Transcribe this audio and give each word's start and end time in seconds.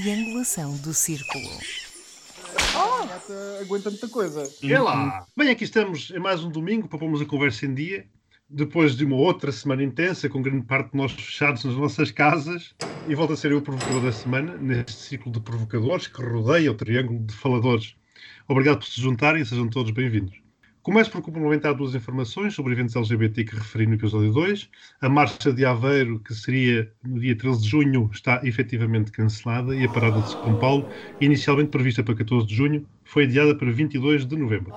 triangulação 0.00 0.76
do 0.78 0.92
círculo. 0.92 1.48
Oh! 2.74 3.62
Aguenta 3.62 3.90
muita 3.90 4.08
coisa. 4.08 4.42
É 4.62 4.78
lá. 4.78 5.26
Bem, 5.34 5.48
aqui 5.50 5.64
estamos 5.64 6.10
em 6.10 6.18
mais 6.18 6.44
um 6.44 6.50
domingo 6.50 6.86
para 6.86 6.98
pôrmos 6.98 7.22
a 7.22 7.24
conversa 7.24 7.64
em 7.64 7.74
dia. 7.74 8.06
Depois 8.48 8.94
de 8.94 9.04
uma 9.06 9.16
outra 9.16 9.50
semana 9.50 9.82
intensa, 9.82 10.28
com 10.28 10.42
grande 10.42 10.66
parte 10.66 10.92
de 10.92 10.98
nós 10.98 11.12
fechados 11.12 11.64
nas 11.64 11.74
nossas 11.74 12.10
casas, 12.10 12.74
e 13.08 13.14
volta 13.14 13.32
a 13.32 13.36
ser 13.36 13.52
eu 13.52 13.58
o 13.58 13.62
provocador 13.62 14.02
da 14.02 14.12
semana, 14.12 14.56
neste 14.56 14.92
ciclo 14.92 15.32
de 15.32 15.40
provocadores 15.40 16.06
que 16.06 16.22
rodeia 16.22 16.70
o 16.70 16.74
triângulo 16.74 17.24
de 17.24 17.34
faladores. 17.34 17.96
Obrigado 18.46 18.78
por 18.78 18.86
se 18.86 19.00
juntarem 19.00 19.42
e 19.42 19.46
sejam 19.46 19.68
todos 19.68 19.90
bem-vindos. 19.92 20.45
Começo 20.86 21.10
por 21.10 21.20
complementar 21.20 21.74
duas 21.74 21.96
informações 21.96 22.54
sobre 22.54 22.72
eventos 22.72 22.94
LGBT 22.94 23.42
que 23.42 23.56
referi 23.56 23.88
no 23.88 23.94
episódio 23.94 24.32
2. 24.32 24.70
A 25.00 25.08
marcha 25.08 25.52
de 25.52 25.64
Aveiro, 25.64 26.20
que 26.20 26.32
seria 26.32 26.88
no 27.02 27.18
dia 27.18 27.36
13 27.36 27.60
de 27.60 27.68
junho, 27.68 28.08
está 28.12 28.40
efetivamente 28.44 29.10
cancelada 29.10 29.74
e 29.74 29.84
a 29.84 29.88
parada 29.88 30.20
de 30.20 30.30
São 30.30 30.56
Paulo, 30.60 30.88
inicialmente 31.20 31.70
prevista 31.70 32.04
para 32.04 32.14
14 32.14 32.46
de 32.46 32.54
junho, 32.54 32.86
foi 33.02 33.24
adiada 33.24 33.56
para 33.56 33.68
22 33.68 34.26
de 34.26 34.36
novembro. 34.36 34.72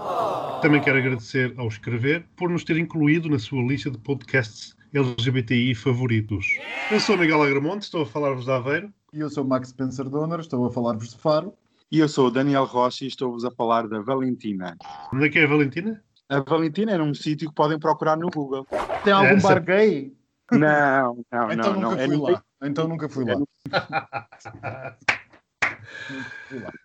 Também 0.63 0.81
quero 0.81 0.97
agradecer 0.97 1.53
ao 1.57 1.67
Escrever 1.67 2.25
por 2.35 2.49
nos 2.49 2.63
ter 2.63 2.77
incluído 2.77 3.29
na 3.29 3.37
sua 3.37 3.61
lista 3.61 3.91
de 3.91 3.99
podcasts 3.99 4.75
LGBTI 4.91 5.75
favoritos. 5.75 6.57
Eu 6.89 6.99
sou 6.99 7.19
Miguel 7.19 7.43
Agramonte, 7.43 7.83
estou 7.83 8.01
a 8.01 8.05
falar-vos 8.07 8.45
de 8.45 8.51
Aveiro. 8.51 8.91
E 9.13 9.19
eu 9.19 9.29
sou 9.29 9.43
Max 9.45 9.69
Spencer 9.69 10.09
Donner, 10.09 10.39
estou 10.39 10.65
a 10.65 10.71
falar-vos 10.71 11.11
de 11.11 11.17
Faro. 11.19 11.53
E 11.91 11.97
eu 11.97 12.07
sou 12.07 12.27
o 12.27 12.31
Daniel 12.31 12.65
Rocha 12.65 13.03
e 13.03 13.07
estou-vos 13.07 13.43
a 13.43 13.49
falar 13.49 13.87
da 13.87 13.99
Valentina. 13.99 14.77
Onde 15.11 15.25
é 15.25 15.29
que 15.29 15.39
é 15.39 15.45
a 15.45 15.47
Valentina? 15.47 16.03
A 16.29 16.41
Valentina 16.41 16.91
é 16.91 16.97
num 16.97 17.11
sítio 17.15 17.49
que 17.49 17.55
podem 17.55 17.79
procurar 17.79 18.15
no 18.15 18.29
Google. 18.29 18.67
Tem 19.03 19.11
algum 19.11 19.29
Essa... 19.29 19.47
bar 19.47 19.63
gay? 19.63 20.15
Não, 20.51 21.25
não, 21.31 21.51
então 21.51 21.73
não. 21.73 21.89
Nunca 21.91 22.07
não. 22.07 22.19
Fui 22.19 22.29
é 22.29 22.33
lá. 22.33 22.43
Então 22.63 22.87
nunca 22.87 23.09
fui 23.09 23.25
lá. 23.25 23.35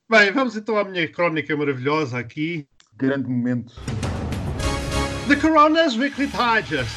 Bem, 0.09 0.33
vamos 0.33 0.57
então 0.57 0.79
à 0.79 0.85
minha 0.85 1.07
crónica 1.13 1.55
maravilhosa 1.55 2.19
aqui. 2.19 2.67
Grande 2.97 3.29
momento. 3.29 3.75
The 5.29 5.37
Corona's 5.37 5.95
Weekly 5.95 6.29
Digest. 6.29 6.97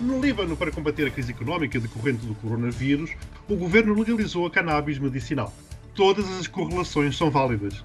No 0.00 0.20
Líbano, 0.20 0.56
para 0.56 0.72
combater 0.72 1.06
a 1.06 1.10
crise 1.10 1.30
económica 1.30 1.78
decorrente 1.78 2.26
do 2.26 2.34
coronavírus, 2.34 3.12
o 3.48 3.54
governo 3.54 3.94
legalizou 3.94 4.44
a 4.46 4.50
cannabis 4.50 4.98
medicinal 4.98 5.52
todas 5.98 6.30
as 6.38 6.46
correlações 6.46 7.16
são 7.16 7.28
válidas. 7.28 7.84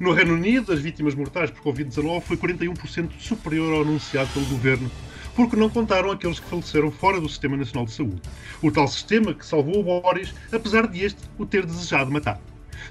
No 0.00 0.12
Reino 0.12 0.34
Unido, 0.34 0.72
as 0.72 0.80
vítimas 0.80 1.14
mortais 1.14 1.52
por 1.52 1.72
Covid-19 1.72 2.20
foi 2.22 2.36
41% 2.36 3.10
superior 3.20 3.72
ao 3.72 3.82
anunciado 3.82 4.28
pelo 4.32 4.44
governo, 4.46 4.90
porque 5.36 5.54
não 5.54 5.70
contaram 5.70 6.10
aqueles 6.10 6.40
que 6.40 6.50
faleceram 6.50 6.90
fora 6.90 7.20
do 7.20 7.28
Sistema 7.28 7.56
Nacional 7.56 7.84
de 7.84 7.92
Saúde. 7.92 8.20
O 8.60 8.72
tal 8.72 8.88
sistema 8.88 9.32
que 9.32 9.46
salvou 9.46 9.78
o 9.78 9.84
Boris, 9.84 10.34
apesar 10.52 10.88
de 10.88 11.04
este 11.04 11.20
o 11.38 11.46
ter 11.46 11.64
desejado 11.64 12.10
matar. 12.10 12.40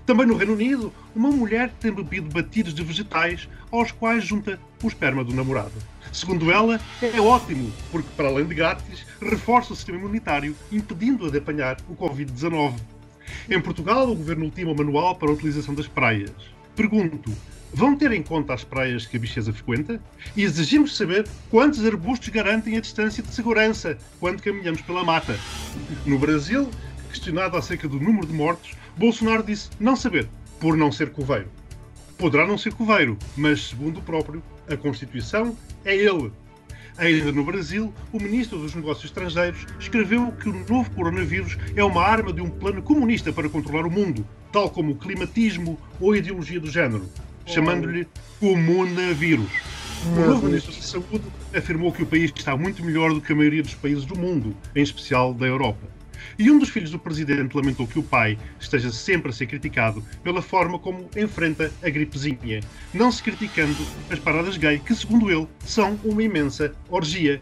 Também 0.05 0.25
no 0.25 0.37
Reino 0.37 0.53
Unido, 0.53 0.93
uma 1.13 1.29
mulher 1.29 1.69
tem 1.81 1.91
bebido 1.91 2.29
batidos 2.29 2.73
de 2.73 2.85
vegetais 2.85 3.49
aos 3.69 3.91
quais 3.91 4.23
junta 4.23 4.57
o 4.81 4.87
esperma 4.87 5.25
do 5.25 5.33
namorado. 5.33 5.73
Segundo 6.09 6.49
ela, 6.49 6.79
é 7.01 7.19
ótimo, 7.19 7.69
porque 7.91 8.07
para 8.15 8.29
além 8.29 8.45
de 8.45 8.55
grátis, 8.55 9.05
reforça 9.21 9.73
o 9.73 9.75
sistema 9.75 9.97
imunitário, 9.97 10.55
impedindo-a 10.71 11.29
de 11.29 11.39
apanhar 11.39 11.75
o 11.89 11.95
Covid-19. 11.97 12.92
Em 13.49 13.59
Portugal, 13.59 14.09
o 14.09 14.15
governo 14.15 14.45
ultima 14.45 14.71
o 14.71 14.75
manual 14.75 15.15
para 15.15 15.29
a 15.29 15.33
utilização 15.33 15.73
das 15.73 15.87
praias. 15.87 16.31
Pergunto, 16.75 17.31
vão 17.73 17.95
ter 17.95 18.11
em 18.11 18.23
conta 18.23 18.53
as 18.53 18.63
praias 18.63 19.05
que 19.05 19.17
a 19.17 19.19
bicheza 19.19 19.53
frequenta? 19.53 20.01
E 20.35 20.43
exigimos 20.43 20.95
saber 20.95 21.27
quantos 21.49 21.85
arbustos 21.85 22.29
garantem 22.29 22.77
a 22.77 22.81
distância 22.81 23.23
de 23.23 23.33
segurança 23.33 23.97
quando 24.19 24.41
caminhamos 24.41 24.81
pela 24.81 25.03
mata. 25.03 25.37
No 26.05 26.17
Brasil, 26.17 26.69
questionado 27.09 27.57
acerca 27.57 27.87
do 27.87 27.99
número 27.99 28.25
de 28.25 28.33
mortos, 28.33 28.71
Bolsonaro 28.97 29.43
disse 29.43 29.69
não 29.79 29.95
saber, 29.95 30.27
por 30.59 30.77
não 30.77 30.91
ser 30.91 31.11
coveiro. 31.11 31.49
Poderá 32.17 32.45
não 32.47 32.57
ser 32.57 32.73
coveiro, 32.73 33.17
mas, 33.35 33.69
segundo 33.69 33.99
o 33.99 34.03
próprio, 34.03 34.41
a 34.69 34.77
Constituição 34.77 35.57
é 35.83 35.95
ele 35.95 36.31
Ainda 36.97 37.31
no 37.31 37.43
Brasil, 37.43 37.91
o 38.11 38.19
ministro 38.19 38.59
dos 38.59 38.75
Negócios 38.75 39.05
Estrangeiros 39.05 39.65
escreveu 39.79 40.31
que 40.31 40.47
o 40.47 40.53
novo 40.53 40.91
coronavírus 40.91 41.57
é 41.75 41.83
uma 41.83 42.03
arma 42.03 42.31
de 42.31 42.41
um 42.41 42.49
plano 42.49 42.81
comunista 42.83 43.33
para 43.33 43.49
controlar 43.49 43.85
o 43.85 43.91
mundo, 43.91 44.25
tal 44.51 44.69
como 44.69 44.91
o 44.91 44.95
climatismo 44.95 45.79
ou 45.99 46.11
a 46.11 46.17
ideologia 46.17 46.59
do 46.59 46.69
género, 46.69 47.09
chamando-lhe 47.47 48.07
comunavírus. 48.39 49.49
O 50.05 50.29
novo 50.29 50.45
ministro 50.45 50.73
da 50.73 50.81
Saúde 50.81 51.23
afirmou 51.55 51.91
que 51.91 52.03
o 52.03 52.05
país 52.05 52.31
está 52.35 52.55
muito 52.55 52.83
melhor 52.83 53.13
do 53.13 53.21
que 53.21 53.31
a 53.31 53.35
maioria 53.35 53.63
dos 53.63 53.73
países 53.73 54.05
do 54.05 54.17
mundo, 54.17 54.55
em 54.75 54.83
especial 54.83 55.33
da 55.33 55.47
Europa. 55.47 55.87
E 56.37 56.49
um 56.49 56.59
dos 56.59 56.69
filhos 56.69 56.91
do 56.91 56.99
presidente 56.99 57.55
lamentou 57.55 57.87
que 57.87 57.99
o 57.99 58.03
pai 58.03 58.37
esteja 58.59 58.91
sempre 58.91 59.29
a 59.29 59.33
ser 59.33 59.47
criticado 59.47 60.03
pela 60.23 60.41
forma 60.41 60.79
como 60.79 61.09
enfrenta 61.15 61.71
a 61.83 61.89
gripezinha, 61.89 62.61
não 62.93 63.11
se 63.11 63.21
criticando 63.21 63.85
as 64.09 64.19
paradas 64.19 64.57
gay, 64.57 64.79
que, 64.79 64.95
segundo 64.95 65.31
ele, 65.31 65.47
são 65.65 65.99
uma 66.03 66.23
imensa 66.23 66.73
orgia. 66.89 67.41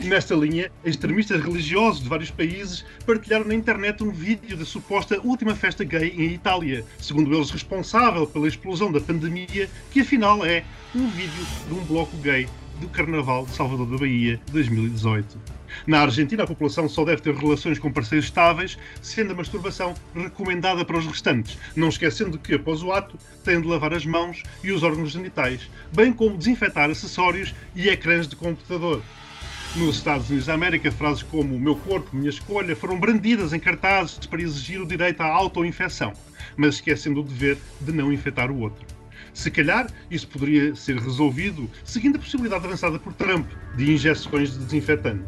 Nesta 0.00 0.34
linha, 0.34 0.72
extremistas 0.84 1.40
religiosos 1.40 2.02
de 2.02 2.08
vários 2.08 2.30
países 2.30 2.84
partilharam 3.06 3.46
na 3.46 3.54
internet 3.54 4.02
um 4.02 4.10
vídeo 4.10 4.56
da 4.56 4.64
suposta 4.64 5.20
última 5.22 5.54
festa 5.54 5.84
gay 5.84 6.12
em 6.16 6.32
Itália, 6.32 6.84
segundo 6.98 7.32
eles 7.32 7.50
responsável 7.50 8.26
pela 8.26 8.48
explosão 8.48 8.90
da 8.90 9.00
pandemia, 9.00 9.70
que 9.92 10.00
afinal 10.00 10.44
é 10.44 10.64
um 10.94 11.08
vídeo 11.08 11.46
de 11.68 11.74
um 11.74 11.84
bloco 11.84 12.16
gay 12.16 12.48
do 12.84 12.90
Carnaval 12.90 13.46
de 13.46 13.52
Salvador 13.52 13.86
da 13.86 13.96
Bahia 13.96 14.38
2018. 14.52 15.38
Na 15.86 16.02
Argentina, 16.02 16.44
a 16.44 16.46
população 16.46 16.88
só 16.88 17.04
deve 17.04 17.22
ter 17.22 17.34
relações 17.34 17.78
com 17.78 17.90
parceiros 17.90 18.26
estáveis, 18.26 18.78
sendo 19.02 19.32
a 19.32 19.36
masturbação 19.36 19.94
recomendada 20.14 20.84
para 20.84 20.98
os 20.98 21.06
restantes, 21.06 21.58
não 21.74 21.88
esquecendo 21.88 22.38
que, 22.38 22.54
após 22.54 22.82
o 22.82 22.92
ato, 22.92 23.18
têm 23.42 23.60
de 23.60 23.66
lavar 23.66 23.92
as 23.92 24.04
mãos 24.04 24.42
e 24.62 24.70
os 24.70 24.82
órgãos 24.82 25.10
genitais, 25.10 25.68
bem 25.92 26.12
como 26.12 26.36
desinfetar 26.36 26.90
acessórios 26.90 27.54
e 27.74 27.88
ecrãs 27.88 28.28
de 28.28 28.36
computador. 28.36 29.02
Nos 29.74 29.96
Estados 29.96 30.28
Unidos 30.28 30.46
da 30.46 30.54
América, 30.54 30.92
frases 30.92 31.24
como 31.24 31.58
meu 31.58 31.74
corpo, 31.74 32.14
minha 32.14 32.30
escolha 32.30 32.76
foram 32.76 33.00
brandidas 33.00 33.52
em 33.52 33.58
cartazes 33.58 34.18
para 34.26 34.40
exigir 34.40 34.80
o 34.80 34.86
direito 34.86 35.22
à 35.22 35.26
autoinfecção, 35.26 36.12
mas 36.56 36.76
esquecendo 36.76 37.20
o 37.20 37.24
dever 37.24 37.58
de 37.80 37.92
não 37.92 38.12
infectar 38.12 38.52
o 38.52 38.60
outro. 38.60 38.86
Se 39.34 39.50
calhar, 39.50 39.90
isso 40.08 40.28
poderia 40.28 40.76
ser 40.76 40.96
resolvido 40.96 41.68
seguindo 41.84 42.16
a 42.16 42.20
possibilidade 42.20 42.64
avançada 42.64 43.00
por 43.00 43.12
Trump 43.12 43.50
de 43.76 43.92
injeções 43.92 44.52
de 44.52 44.60
desinfetante. 44.60 45.24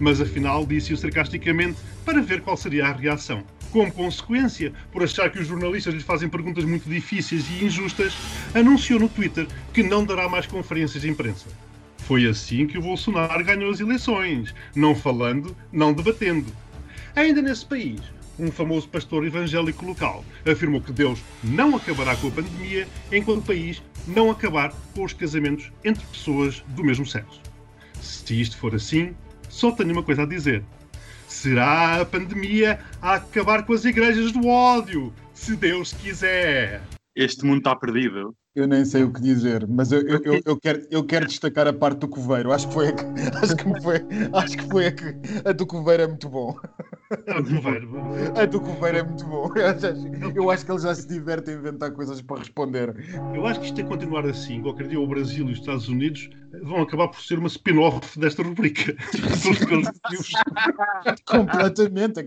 Mas 0.00 0.18
afinal 0.18 0.64
disse-o 0.64 0.96
sarcasticamente 0.96 1.78
para 2.04 2.22
ver 2.22 2.40
qual 2.40 2.56
seria 2.56 2.86
a 2.86 2.92
reação. 2.92 3.44
Como 3.70 3.92
consequência, 3.92 4.72
por 4.90 5.04
achar 5.04 5.30
que 5.30 5.38
os 5.38 5.46
jornalistas 5.46 5.94
lhe 5.94 6.00
fazem 6.00 6.28
perguntas 6.28 6.64
muito 6.64 6.88
difíceis 6.88 7.44
e 7.50 7.66
injustas, 7.66 8.16
anunciou 8.54 8.98
no 8.98 9.08
Twitter 9.08 9.46
que 9.74 9.82
não 9.82 10.04
dará 10.04 10.26
mais 10.26 10.46
conferências 10.46 11.02
de 11.02 11.10
imprensa. 11.10 11.46
Foi 11.98 12.26
assim 12.26 12.66
que 12.66 12.78
o 12.78 12.82
Bolsonaro 12.82 13.44
ganhou 13.44 13.70
as 13.70 13.78
eleições, 13.78 14.54
não 14.74 14.94
falando, 14.96 15.54
não 15.70 15.92
debatendo. 15.92 16.50
Ainda 17.14 17.42
nesse 17.42 17.64
país, 17.66 18.00
um 18.38 18.50
famoso 18.50 18.88
pastor 18.88 19.26
evangélico 19.26 19.84
local, 19.84 20.24
afirmou 20.50 20.80
que 20.80 20.92
Deus 20.92 21.20
não 21.42 21.76
acabará 21.76 22.16
com 22.16 22.28
a 22.28 22.30
pandemia 22.30 22.88
enquanto 23.12 23.40
o 23.40 23.46
país 23.46 23.82
não 24.06 24.30
acabar 24.30 24.72
com 24.94 25.04
os 25.04 25.12
casamentos 25.12 25.70
entre 25.84 26.04
pessoas 26.06 26.60
do 26.68 26.84
mesmo 26.84 27.06
sexo. 27.06 27.40
Se 28.00 28.40
isto 28.40 28.56
for 28.56 28.74
assim, 28.74 29.14
só 29.48 29.72
tenho 29.72 29.92
uma 29.92 30.02
coisa 30.02 30.22
a 30.22 30.26
dizer. 30.26 30.64
Será 31.28 32.00
a 32.00 32.04
pandemia 32.04 32.80
a 33.00 33.14
acabar 33.14 33.64
com 33.64 33.72
as 33.72 33.84
igrejas 33.84 34.32
do 34.32 34.46
ódio, 34.46 35.12
se 35.34 35.54
Deus 35.56 35.92
quiser. 35.92 36.82
Este 37.14 37.44
mundo 37.44 37.58
está 37.58 37.76
perdido. 37.76 38.34
Eu 38.52 38.66
nem 38.66 38.84
sei 38.84 39.04
o 39.04 39.12
que 39.12 39.20
dizer, 39.20 39.64
mas 39.68 39.92
eu, 39.92 40.00
eu, 40.00 40.20
eu, 40.24 40.40
eu, 40.44 40.56
quero, 40.56 40.84
eu 40.90 41.04
quero 41.04 41.24
destacar 41.24 41.68
a 41.68 41.72
parte 41.72 42.00
do 42.00 42.08
coveiro. 42.08 42.50
Acho 42.50 42.66
que 42.66 42.74
foi 42.74 42.88
a 42.88 42.92
que, 42.92 43.04
acho 43.40 43.56
que, 43.56 43.80
foi, 43.80 44.00
acho 44.32 44.56
que, 44.56 44.68
foi 44.68 44.86
a, 44.88 44.92
que 44.92 45.04
a 45.44 45.52
do 45.52 45.64
coveiro 45.64 46.02
é 46.02 46.08
muito 46.08 46.28
bom. 46.28 46.56
A 47.28 47.40
do 47.40 47.54
coveiro. 47.54 47.88
A 48.36 48.46
do 48.46 48.60
coveiro 48.60 48.98
é 48.98 49.02
muito 49.04 49.24
bom. 49.24 49.52
Eu 50.34 50.50
acho, 50.50 50.66
que 50.66 50.72
eles 50.72 50.82
já 50.82 50.92
se 50.92 51.06
divertem 51.06 51.54
a 51.54 51.58
inventar 51.58 51.92
coisas 51.92 52.20
para 52.22 52.40
responder. 52.40 52.92
Eu 53.32 53.46
acho 53.46 53.60
que 53.60 53.66
isto 53.66 53.76
tem 53.76 53.84
que 53.84 53.90
continuar 53.90 54.26
assim. 54.26 54.60
Qualquer 54.62 54.88
dia 54.88 55.00
o 55.00 55.06
Brasil 55.06 55.48
e 55.48 55.52
os 55.52 55.60
Estados 55.60 55.88
Unidos 55.88 56.28
vão 56.62 56.82
acabar 56.82 57.08
por 57.08 57.20
ser 57.20 57.38
uma 57.38 57.46
spin-off 57.46 58.18
desta 58.18 58.42
rubrica. 58.42 58.96
Completamente. 61.24 62.26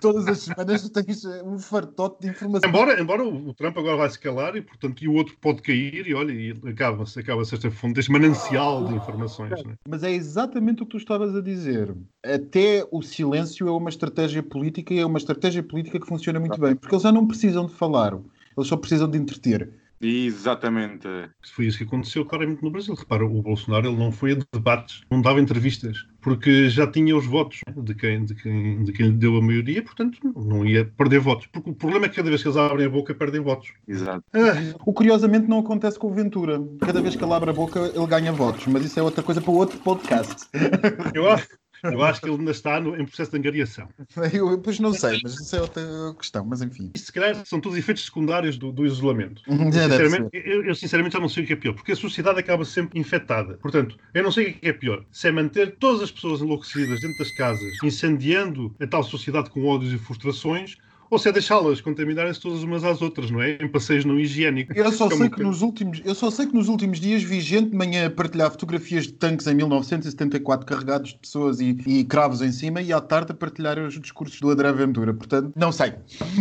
Todas 0.00 0.26
as 0.26 0.40
semanas 0.40 0.88
tens 0.90 1.24
um 1.44 1.58
fartote 1.58 2.20
de 2.20 2.28
informação. 2.28 2.68
Embora, 2.68 3.00
embora 3.00 3.24
o 3.24 3.54
Trump 3.54 3.78
agora 3.78 3.96
vai 3.96 4.10
se 4.10 4.18
calar 4.18 4.56
e, 4.56 4.62
portanto, 4.62 5.02
e 5.02 5.08
o 5.08 5.14
outro 5.14 5.36
pode 5.40 5.53
cair 5.62 6.06
e 6.06 6.14
olha, 6.14 6.32
e 6.32 6.50
acaba-se 6.68 7.18
acaba 7.18 7.42
esta 7.42 7.70
fonte, 7.70 8.00
este 8.00 8.10
manancial 8.10 8.86
de 8.86 8.94
informações. 8.94 9.64
Né? 9.64 9.74
Mas 9.88 10.02
é 10.02 10.10
exatamente 10.10 10.82
o 10.82 10.86
que 10.86 10.92
tu 10.92 10.96
estavas 10.96 11.34
a 11.34 11.40
dizer. 11.40 11.94
Até 12.24 12.86
o 12.90 13.02
silêncio 13.02 13.68
é 13.68 13.70
uma 13.70 13.90
estratégia 13.90 14.42
política 14.42 14.94
e 14.94 14.98
é 14.98 15.06
uma 15.06 15.18
estratégia 15.18 15.62
política 15.62 16.00
que 16.00 16.06
funciona 16.06 16.40
muito 16.40 16.60
bem, 16.60 16.74
porque 16.74 16.94
eles 16.94 17.02
já 17.02 17.12
não 17.12 17.26
precisam 17.26 17.66
de 17.66 17.72
falar, 17.72 18.18
eles 18.56 18.68
só 18.68 18.76
precisam 18.76 19.10
de 19.10 19.18
entreter. 19.18 19.70
Exatamente. 20.04 21.08
Foi 21.54 21.66
isso 21.66 21.78
que 21.78 21.84
aconteceu 21.84 22.24
claramente 22.24 22.62
no 22.62 22.70
Brasil. 22.70 22.94
Repara, 22.94 23.24
o 23.24 23.42
Bolsonaro 23.42 23.88
ele 23.88 23.96
não 23.96 24.12
foi 24.12 24.32
a 24.32 24.38
debates, 24.52 25.00
não 25.10 25.20
dava 25.20 25.40
entrevistas, 25.40 26.06
porque 26.20 26.68
já 26.68 26.86
tinha 26.86 27.16
os 27.16 27.26
votos 27.26 27.60
de 27.76 27.94
quem, 27.94 28.24
de 28.24 28.34
quem, 28.34 28.84
de 28.84 28.92
quem 28.92 29.06
lhe 29.06 29.12
deu 29.12 29.36
a 29.36 29.42
maioria, 29.42 29.82
portanto 29.82 30.18
não 30.36 30.64
ia 30.66 30.84
perder 30.84 31.20
votos. 31.20 31.46
Porque 31.46 31.70
o 31.70 31.74
problema 31.74 32.06
é 32.06 32.08
que 32.08 32.16
cada 32.16 32.28
vez 32.28 32.42
que 32.42 32.48
eles 32.48 32.56
abrem 32.56 32.86
a 32.86 32.90
boca, 32.90 33.14
perdem 33.14 33.40
votos. 33.40 33.72
Exato. 33.88 34.22
Ah, 34.32 34.74
O 34.84 34.92
curiosamente 34.92 35.48
não 35.48 35.60
acontece 35.60 35.98
com 35.98 36.08
o 36.08 36.14
Ventura. 36.14 36.60
Cada 36.80 37.00
vez 37.00 37.16
que 37.16 37.24
ele 37.24 37.32
abre 37.32 37.50
a 37.50 37.54
boca, 37.54 37.80
ele 37.94 38.06
ganha 38.06 38.32
votos. 38.32 38.66
Mas 38.66 38.84
isso 38.84 38.98
é 38.98 39.02
outra 39.02 39.22
coisa 39.22 39.40
para 39.40 39.52
outro 39.52 39.78
podcast. 39.78 40.46
eu, 41.14 41.30
acho, 41.30 41.48
eu 41.84 42.02
acho 42.02 42.20
que 42.20 42.28
ele 42.28 42.38
ainda 42.38 42.50
está 42.50 42.80
no- 42.80 42.96
em 43.00 43.04
processo 43.04 43.30
de 43.30 43.38
angariação. 43.38 43.88
Eu, 44.32 44.58
pois 44.58 44.78
não 44.80 44.92
sei, 44.92 45.20
mas 45.22 45.34
isso 45.34 45.54
é 45.56 45.60
outra 45.60 45.82
questão. 46.18 46.44
Mas 46.44 46.62
enfim. 46.62 46.90
Isso, 46.94 47.06
se 47.06 47.12
calhar, 47.12 47.44
são 47.46 47.60
todos 47.60 47.76
efeitos 47.78 48.04
secundários 48.04 48.56
do, 48.56 48.72
do 48.72 48.84
isolamento. 48.86 49.42
Deve 49.46 49.72
Sinceramente, 49.72 50.30
eu, 50.32 50.64
eu 50.64 50.74
sinceramente 50.74 51.12
já 51.12 51.20
não 51.20 51.28
sei 51.28 51.44
o 51.44 51.46
que 51.46 51.52
é 51.52 51.56
pior, 51.56 51.74
porque 51.74 51.92
a 51.92 51.96
sociedade 51.96 52.38
acaba 52.40 52.64
sempre 52.64 52.98
infectada. 52.98 53.54
Portanto, 53.58 53.96
eu 54.12 54.22
não 54.22 54.32
sei 54.32 54.50
o 54.50 54.54
que 54.54 54.68
é 54.68 54.72
pior. 54.72 55.04
Se 55.12 55.28
é 55.28 55.32
manter 55.32 55.76
todas 55.78 56.02
as 56.02 56.10
pessoas 56.10 56.40
enlouquecidas 56.40 57.00
dentro 57.00 57.18
das 57.18 57.30
casas, 57.32 57.72
incendiando 57.82 58.74
a 58.80 58.86
tal 58.86 59.02
sociedade 59.02 59.50
com 59.50 59.64
ódios 59.64 59.92
e 59.92 59.98
frustrações, 59.98 60.76
se 61.18 61.28
é 61.28 61.32
deixá-las 61.32 61.80
contaminarem-se 61.80 62.40
todas 62.40 62.62
umas 62.62 62.84
às 62.84 63.00
outras, 63.02 63.30
não 63.30 63.42
é? 63.42 63.58
Em 63.60 63.68
passeios 63.68 64.04
não 64.04 64.18
higiênicos. 64.18 64.76
Eu 64.76 64.90
só, 64.92 65.06
é 65.06 65.10
sei 65.10 65.28
que 65.28 65.36
coisa- 65.36 65.44
nos 65.50 65.62
últimos, 65.62 66.00
eu 66.04 66.14
só 66.14 66.30
sei 66.30 66.46
que 66.46 66.54
nos 66.54 66.68
últimos 66.68 67.00
dias 67.00 67.22
vi 67.22 67.40
gente 67.40 67.70
de 67.70 67.76
manhã 67.76 68.06
a 68.06 68.10
partilhar 68.10 68.50
fotografias 68.50 69.06
de 69.06 69.12
tanques 69.14 69.46
em 69.46 69.54
1974 69.54 70.66
carregados 70.66 71.10
de 71.10 71.18
pessoas 71.18 71.60
e, 71.60 71.76
e 71.86 72.04
cravos 72.04 72.40
em 72.42 72.52
cima 72.52 72.80
e 72.82 72.92
à 72.92 73.00
tarde 73.00 73.32
a 73.32 73.34
partilhar 73.34 73.78
os 73.78 74.00
discursos 74.00 74.40
do 74.40 74.50
André 74.50 74.72
Ventura. 74.72 75.12
Portanto, 75.14 75.52
não 75.56 75.72
sei. 75.72 75.92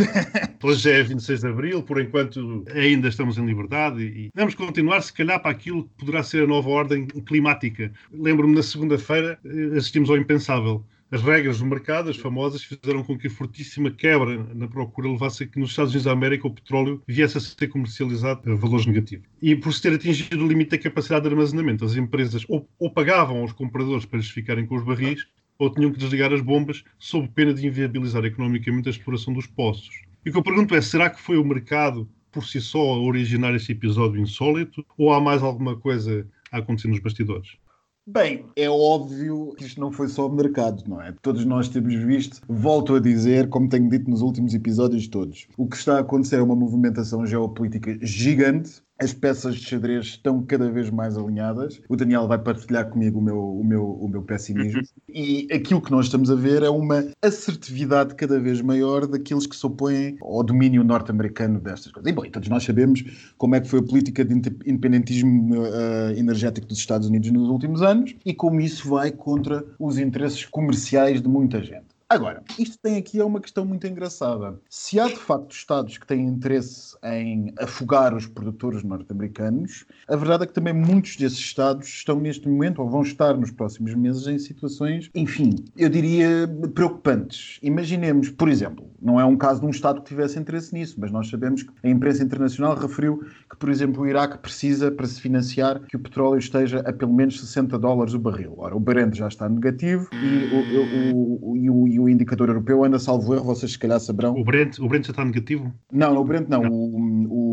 Hoje 0.64 0.92
é 0.92 1.04
26 1.04 1.42
de 1.42 1.48
Abril, 1.48 1.84
por 1.84 2.00
enquanto 2.00 2.64
ainda 2.74 3.08
estamos 3.10 3.38
em 3.38 3.46
liberdade 3.46 4.02
e 4.02 4.30
vamos 4.34 4.56
continuar, 4.56 5.02
se 5.02 5.12
calhar, 5.14 5.42
para 5.42 5.52
aquilo 5.52 5.84
que 5.84 5.90
poderá 5.98 6.24
ser 6.24 6.44
a 6.44 6.48
nova 6.48 6.70
ordem 6.70 7.06
climática. 7.08 7.92
Lembro-me, 8.12 8.56
na 8.56 8.64
segunda-feira, 8.64 9.38
eh, 9.46 9.78
assistimos 9.78 10.10
ao 10.10 10.18
impensável. 10.18 10.84
As 11.12 11.22
regras 11.22 11.60
do 11.60 11.66
mercado, 11.66 12.10
as 12.10 12.18
famosas, 12.18 12.64
fizeram 12.64 13.04
com 13.04 13.18
que 13.18 13.28
a 13.28 13.30
fortíssima 13.30 13.92
quebra 13.92 14.48
na 14.56 14.68
procura 14.68 15.08
levasse 15.08 15.44
a 15.44 15.48
que 15.48 15.60
nos 15.60 15.70
Estados 15.70 15.92
Unidos 15.92 16.06
da 16.06 16.12
América 16.12 16.48
o 16.48 16.54
petróleo 16.54 17.02
viesse 17.08 17.38
a 17.38 17.42
ser 17.42 17.68
comercializado 17.68 18.52
a 18.52 18.56
valores 18.56 18.86
negativos. 18.86 19.28
E 19.42 19.56
por 19.56 19.74
se 19.74 19.82
ter 19.82 19.94
atingido 19.94 20.44
o 20.44 20.48
limite 20.48 20.72
da 20.72 20.78
capacidade 20.80 21.24
de 21.24 21.30
armazenamento, 21.30 21.86
as 21.86 21.96
empresas 21.96 22.44
ou, 22.50 22.68
ou 22.80 22.90
pagavam 22.90 23.42
aos 23.42 23.52
compradores 23.52 24.06
para 24.06 24.18
eles 24.18 24.30
ficarem 24.30 24.66
com 24.66 24.76
os 24.76 24.84
barris, 24.84 25.28
ou 25.60 25.70
tinham 25.70 25.92
que 25.92 26.00
desligar 26.00 26.34
as 26.34 26.42
bombas 26.42 26.84
sob 26.98 27.28
pena 27.30 27.54
de 27.54 27.66
inviabilizar 27.68 28.26
economicamente 28.26 28.90
a 28.90 28.92
exploração 28.92 29.34
dos 29.34 29.46
poços. 29.46 30.02
E 30.26 30.30
o 30.30 30.32
que 30.32 30.38
eu 30.40 30.44
pergunto 30.44 30.76
é, 30.76 30.82
será 30.82 31.10
que 31.10 31.22
foi 31.22 31.38
o 31.38 31.46
mercado 31.46 32.10
por 32.32 32.46
si 32.46 32.60
só 32.60 32.80
a 32.80 33.00
originar 33.00 33.54
este 33.54 33.72
episódio 33.72 34.20
insólito 34.20 34.86
ou 34.98 35.14
há 35.14 35.22
mais 35.22 35.44
alguma 35.44 35.78
coisa 35.78 36.28
a 36.52 36.58
acontecer 36.58 36.88
nos 36.88 37.00
bastidores? 37.00 37.58
Bem, 38.06 38.46
é 38.58 38.70
óbvio 38.70 39.54
que 39.58 39.64
isto 39.64 39.80
não 39.80 39.90
foi 39.90 40.10
só 40.10 40.28
o 40.28 40.32
mercado, 40.32 40.84
não 40.86 41.02
é? 41.02 41.14
Todos 41.22 41.46
nós 41.46 41.70
temos 41.70 41.94
visto, 41.96 42.42
volto 42.50 42.96
a 42.96 43.00
dizer, 43.00 43.48
como 43.48 43.70
tenho 43.70 43.90
dito 43.90 44.10
nos 44.10 44.22
últimos 44.22 44.54
episódios 44.54 45.08
todos, 45.08 45.48
o 45.58 45.66
que 45.66 45.78
está 45.78 45.96
a 45.96 46.00
acontecer 46.02 46.36
é 46.36 46.42
uma 46.42 46.56
movimentação 46.56 47.26
geopolítica 47.26 47.98
gigante. 48.02 48.82
As 49.00 49.12
peças 49.14 49.56
de 49.56 49.66
xadrez 49.66 50.06
estão 50.06 50.44
cada 50.44 50.70
vez 50.72 50.90
mais 50.90 51.18
alinhadas. 51.18 51.82
O 51.90 51.96
Daniel 51.96 52.28
vai 52.28 52.38
partilhar 52.38 52.90
comigo 52.90 53.20
o 53.20 53.22
meu, 53.22 53.40
o 53.40 53.64
meu, 53.64 53.86
o 53.86 54.08
meu 54.08 54.22
pessimismo. 54.22 54.82
E 55.10 55.48
aquilo 55.52 55.82
que 55.82 55.92
nós 55.92 56.06
estamos 56.06 56.30
a 56.30 56.36
ver 56.36 56.64
é 56.64 56.70
uma 56.70 57.04
assertividade 57.22 58.16
cada 58.16 58.40
vez 58.40 58.62
maior 58.62 59.08
daqueles 59.08 59.48
que 59.48 59.56
se 59.56 59.66
opõem 59.66 60.16
ao 60.22 60.44
domínio 60.44 60.84
norte-americano 60.84 61.60
destas 61.60 61.92
coisas. 61.92 62.12
E, 62.12 62.16
bom, 62.16 62.24
todos 62.30 62.48
nós 62.50 62.64
sabemos 62.64 63.04
como 63.38 63.56
é 63.56 63.62
que 63.62 63.68
foi 63.68 63.80
a 63.80 63.84
política 63.84 64.24
de 64.24 64.34
inde- 64.36 64.58
independentismo 64.66 65.66
eh, 65.66 66.14
energético 66.18 66.68
dos 66.68 66.78
Estados 66.78 67.08
Unidos 67.08 67.32
nos 67.32 67.50
últimos 67.50 67.82
anos 67.82 68.16
e 68.26 68.34
como 68.34 68.62
isso 68.62 68.90
vai 68.90 69.12
contra 69.12 69.66
os 69.80 69.98
interesses 69.98 70.46
comerciais 70.46 71.22
de 71.22 71.28
muita 71.28 71.62
gente. 71.64 71.93
Agora, 72.14 72.44
isto 72.60 72.78
tem 72.78 72.98
aqui 72.98 73.20
é 73.20 73.26
uma 73.26 73.40
questão 73.42 73.66
muito 73.66 73.88
engraçada. 73.88 74.60
Se 74.70 75.00
há 75.00 75.08
de 75.08 75.16
facto 75.16 75.52
Estados 75.52 75.98
que 75.98 76.06
têm 76.06 76.28
interesse 76.28 76.96
em 77.04 77.52
afogar 77.60 78.14
os 78.16 78.28
produtores 78.28 78.84
norte-americanos, 78.84 79.84
a 80.08 80.16
verdade 80.16 80.44
é 80.44 80.48
que 80.48 80.54
também 80.54 80.74
muitos 80.74 81.16
desses 81.18 81.40
Estados 81.40 81.88
estão 81.88 82.20
neste 82.20 82.48
momento, 82.48 82.84
ou 82.84 82.90
vão 82.90 83.02
estar 83.02 83.36
nos 83.36 83.50
próximos 83.50 83.96
meses, 83.96 84.28
em 84.28 84.38
situações, 84.38 85.10
enfim, 85.16 85.56
eu 85.76 85.90
diria 85.90 86.48
preocupantes. 86.76 87.58
Imaginemos, 87.64 88.30
por 88.30 88.48
exemplo, 88.48 88.88
não 89.02 89.20
é 89.20 89.26
um 89.26 89.36
caso 89.36 89.62
de 89.62 89.66
um 89.66 89.70
Estado 89.72 90.02
que 90.02 90.08
tivesse 90.10 90.38
interesse 90.38 90.72
nisso, 90.74 90.96
mas 91.00 91.12
nós 91.12 91.30
sabemos 91.30 91.64
que 91.64 91.72
a 91.84 91.90
imprensa 91.90 92.24
internacional 92.24 92.76
referiu 92.76 93.22
que, 93.50 93.58
por 93.58 93.70
exemplo, 93.70 94.04
o 94.04 94.08
Iraque 94.08 94.38
precisa, 94.38 94.92
para 94.92 95.08
se 95.08 95.20
financiar, 95.20 95.82
que 95.88 95.96
o 95.98 96.00
petróleo 96.00 96.38
esteja 96.38 96.80
a 96.82 96.94
pelo 96.94 97.12
menos 97.14 97.40
60 97.40 97.80
dólares 97.80 98.14
o 98.14 98.20
barril. 98.20 98.54
Ora, 98.58 98.76
o 98.76 98.80
Brent 98.80 99.16
já 99.16 99.28
está 99.28 99.50
negativo 99.50 100.10
e 100.22 100.46
o, 100.52 100.58
o- 100.58 101.54
o- 101.54 101.54
o- 101.54 102.03
o 102.04 102.10
indicador 102.10 102.50
europeu 102.50 102.84
anda, 102.84 103.00
salvo 103.00 103.34
erro, 103.34 103.46
vocês 103.46 103.72
se 103.74 103.80
calhar 103.80 104.00
saberão. 104.00 104.36
O 104.40 104.44
Brent, 104.44 104.80
o 104.80 104.88
Brent 104.88 105.06
já 105.06 105.12
está 105.12 105.24
negativo? 105.26 105.74
Não, 105.92 106.16
o 106.18 106.24
Brent 106.24 106.48
não, 106.50 106.62
o, 106.64 106.96
o- 106.98 107.53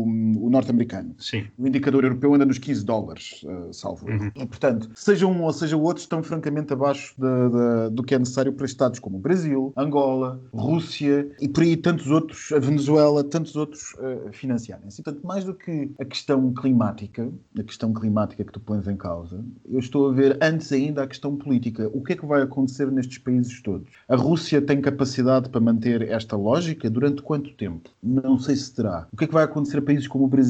norte-americano. 0.51 1.15
Sim. 1.17 1.45
O 1.57 1.67
indicador 1.67 2.03
europeu 2.03 2.33
anda 2.33 2.45
nos 2.45 2.57
15 2.57 2.83
dólares, 2.85 3.41
eh, 3.47 3.69
salvo. 3.71 4.07
Uhum. 4.07 4.29
Portanto, 4.47 4.89
seja 4.95 5.25
um 5.25 5.41
ou 5.43 5.53
seja 5.53 5.75
o 5.77 5.81
outro, 5.81 6.01
estão 6.01 6.21
francamente 6.21 6.73
abaixo 6.73 7.13
da- 7.17 7.47
da- 7.49 7.89
do 7.89 8.03
que 8.03 8.13
é 8.15 8.19
necessário 8.19 8.53
para 8.53 8.65
Estados 8.65 8.99
como 8.99 9.17
o 9.17 9.19
Brasil, 9.19 9.73
Angola, 9.77 10.39
Rússia 10.53 11.29
e 11.39 11.47
por 11.47 11.63
aí 11.63 11.75
tantos 11.77 12.07
outros, 12.07 12.51
a 12.51 12.59
Venezuela, 12.59 13.23
tantos 13.23 13.55
outros 13.55 13.95
eh, 13.99 14.29
financiarem-se. 14.31 15.01
Portanto, 15.01 15.25
mais 15.25 15.43
do 15.43 15.53
que 15.53 15.89
a 15.99 16.05
questão 16.05 16.51
climática, 16.53 17.29
a 17.57 17.63
questão 17.63 17.93
climática 17.93 18.43
que 18.43 18.51
tu 18.51 18.59
pões 18.59 18.87
em 18.87 18.95
causa, 18.97 19.43
eu 19.69 19.79
estou 19.79 20.09
a 20.09 20.13
ver 20.13 20.37
antes 20.41 20.71
ainda 20.71 21.03
a 21.03 21.07
questão 21.07 21.35
política. 21.35 21.89
O 21.93 22.01
que 22.03 22.13
é 22.13 22.15
que 22.15 22.25
vai 22.25 22.41
acontecer 22.41 22.91
nestes 22.91 23.17
países 23.17 23.61
todos? 23.61 23.87
A 24.07 24.15
Rússia 24.15 24.61
tem 24.61 24.81
capacidade 24.81 25.49
para 25.49 25.61
manter 25.61 26.01
esta 26.09 26.35
lógica 26.35 26.89
durante 26.89 27.21
quanto 27.21 27.53
tempo? 27.53 27.89
Não 28.01 28.37
sei 28.39 28.55
se 28.55 28.73
terá. 28.73 29.07
O 29.11 29.17
que 29.17 29.23
é 29.23 29.27
que 29.27 29.33
vai 29.33 29.43
acontecer 29.43 29.77
a 29.77 29.81
países 29.81 30.07
como 30.07 30.25
o 30.25 30.27
Brasil? 30.27 30.40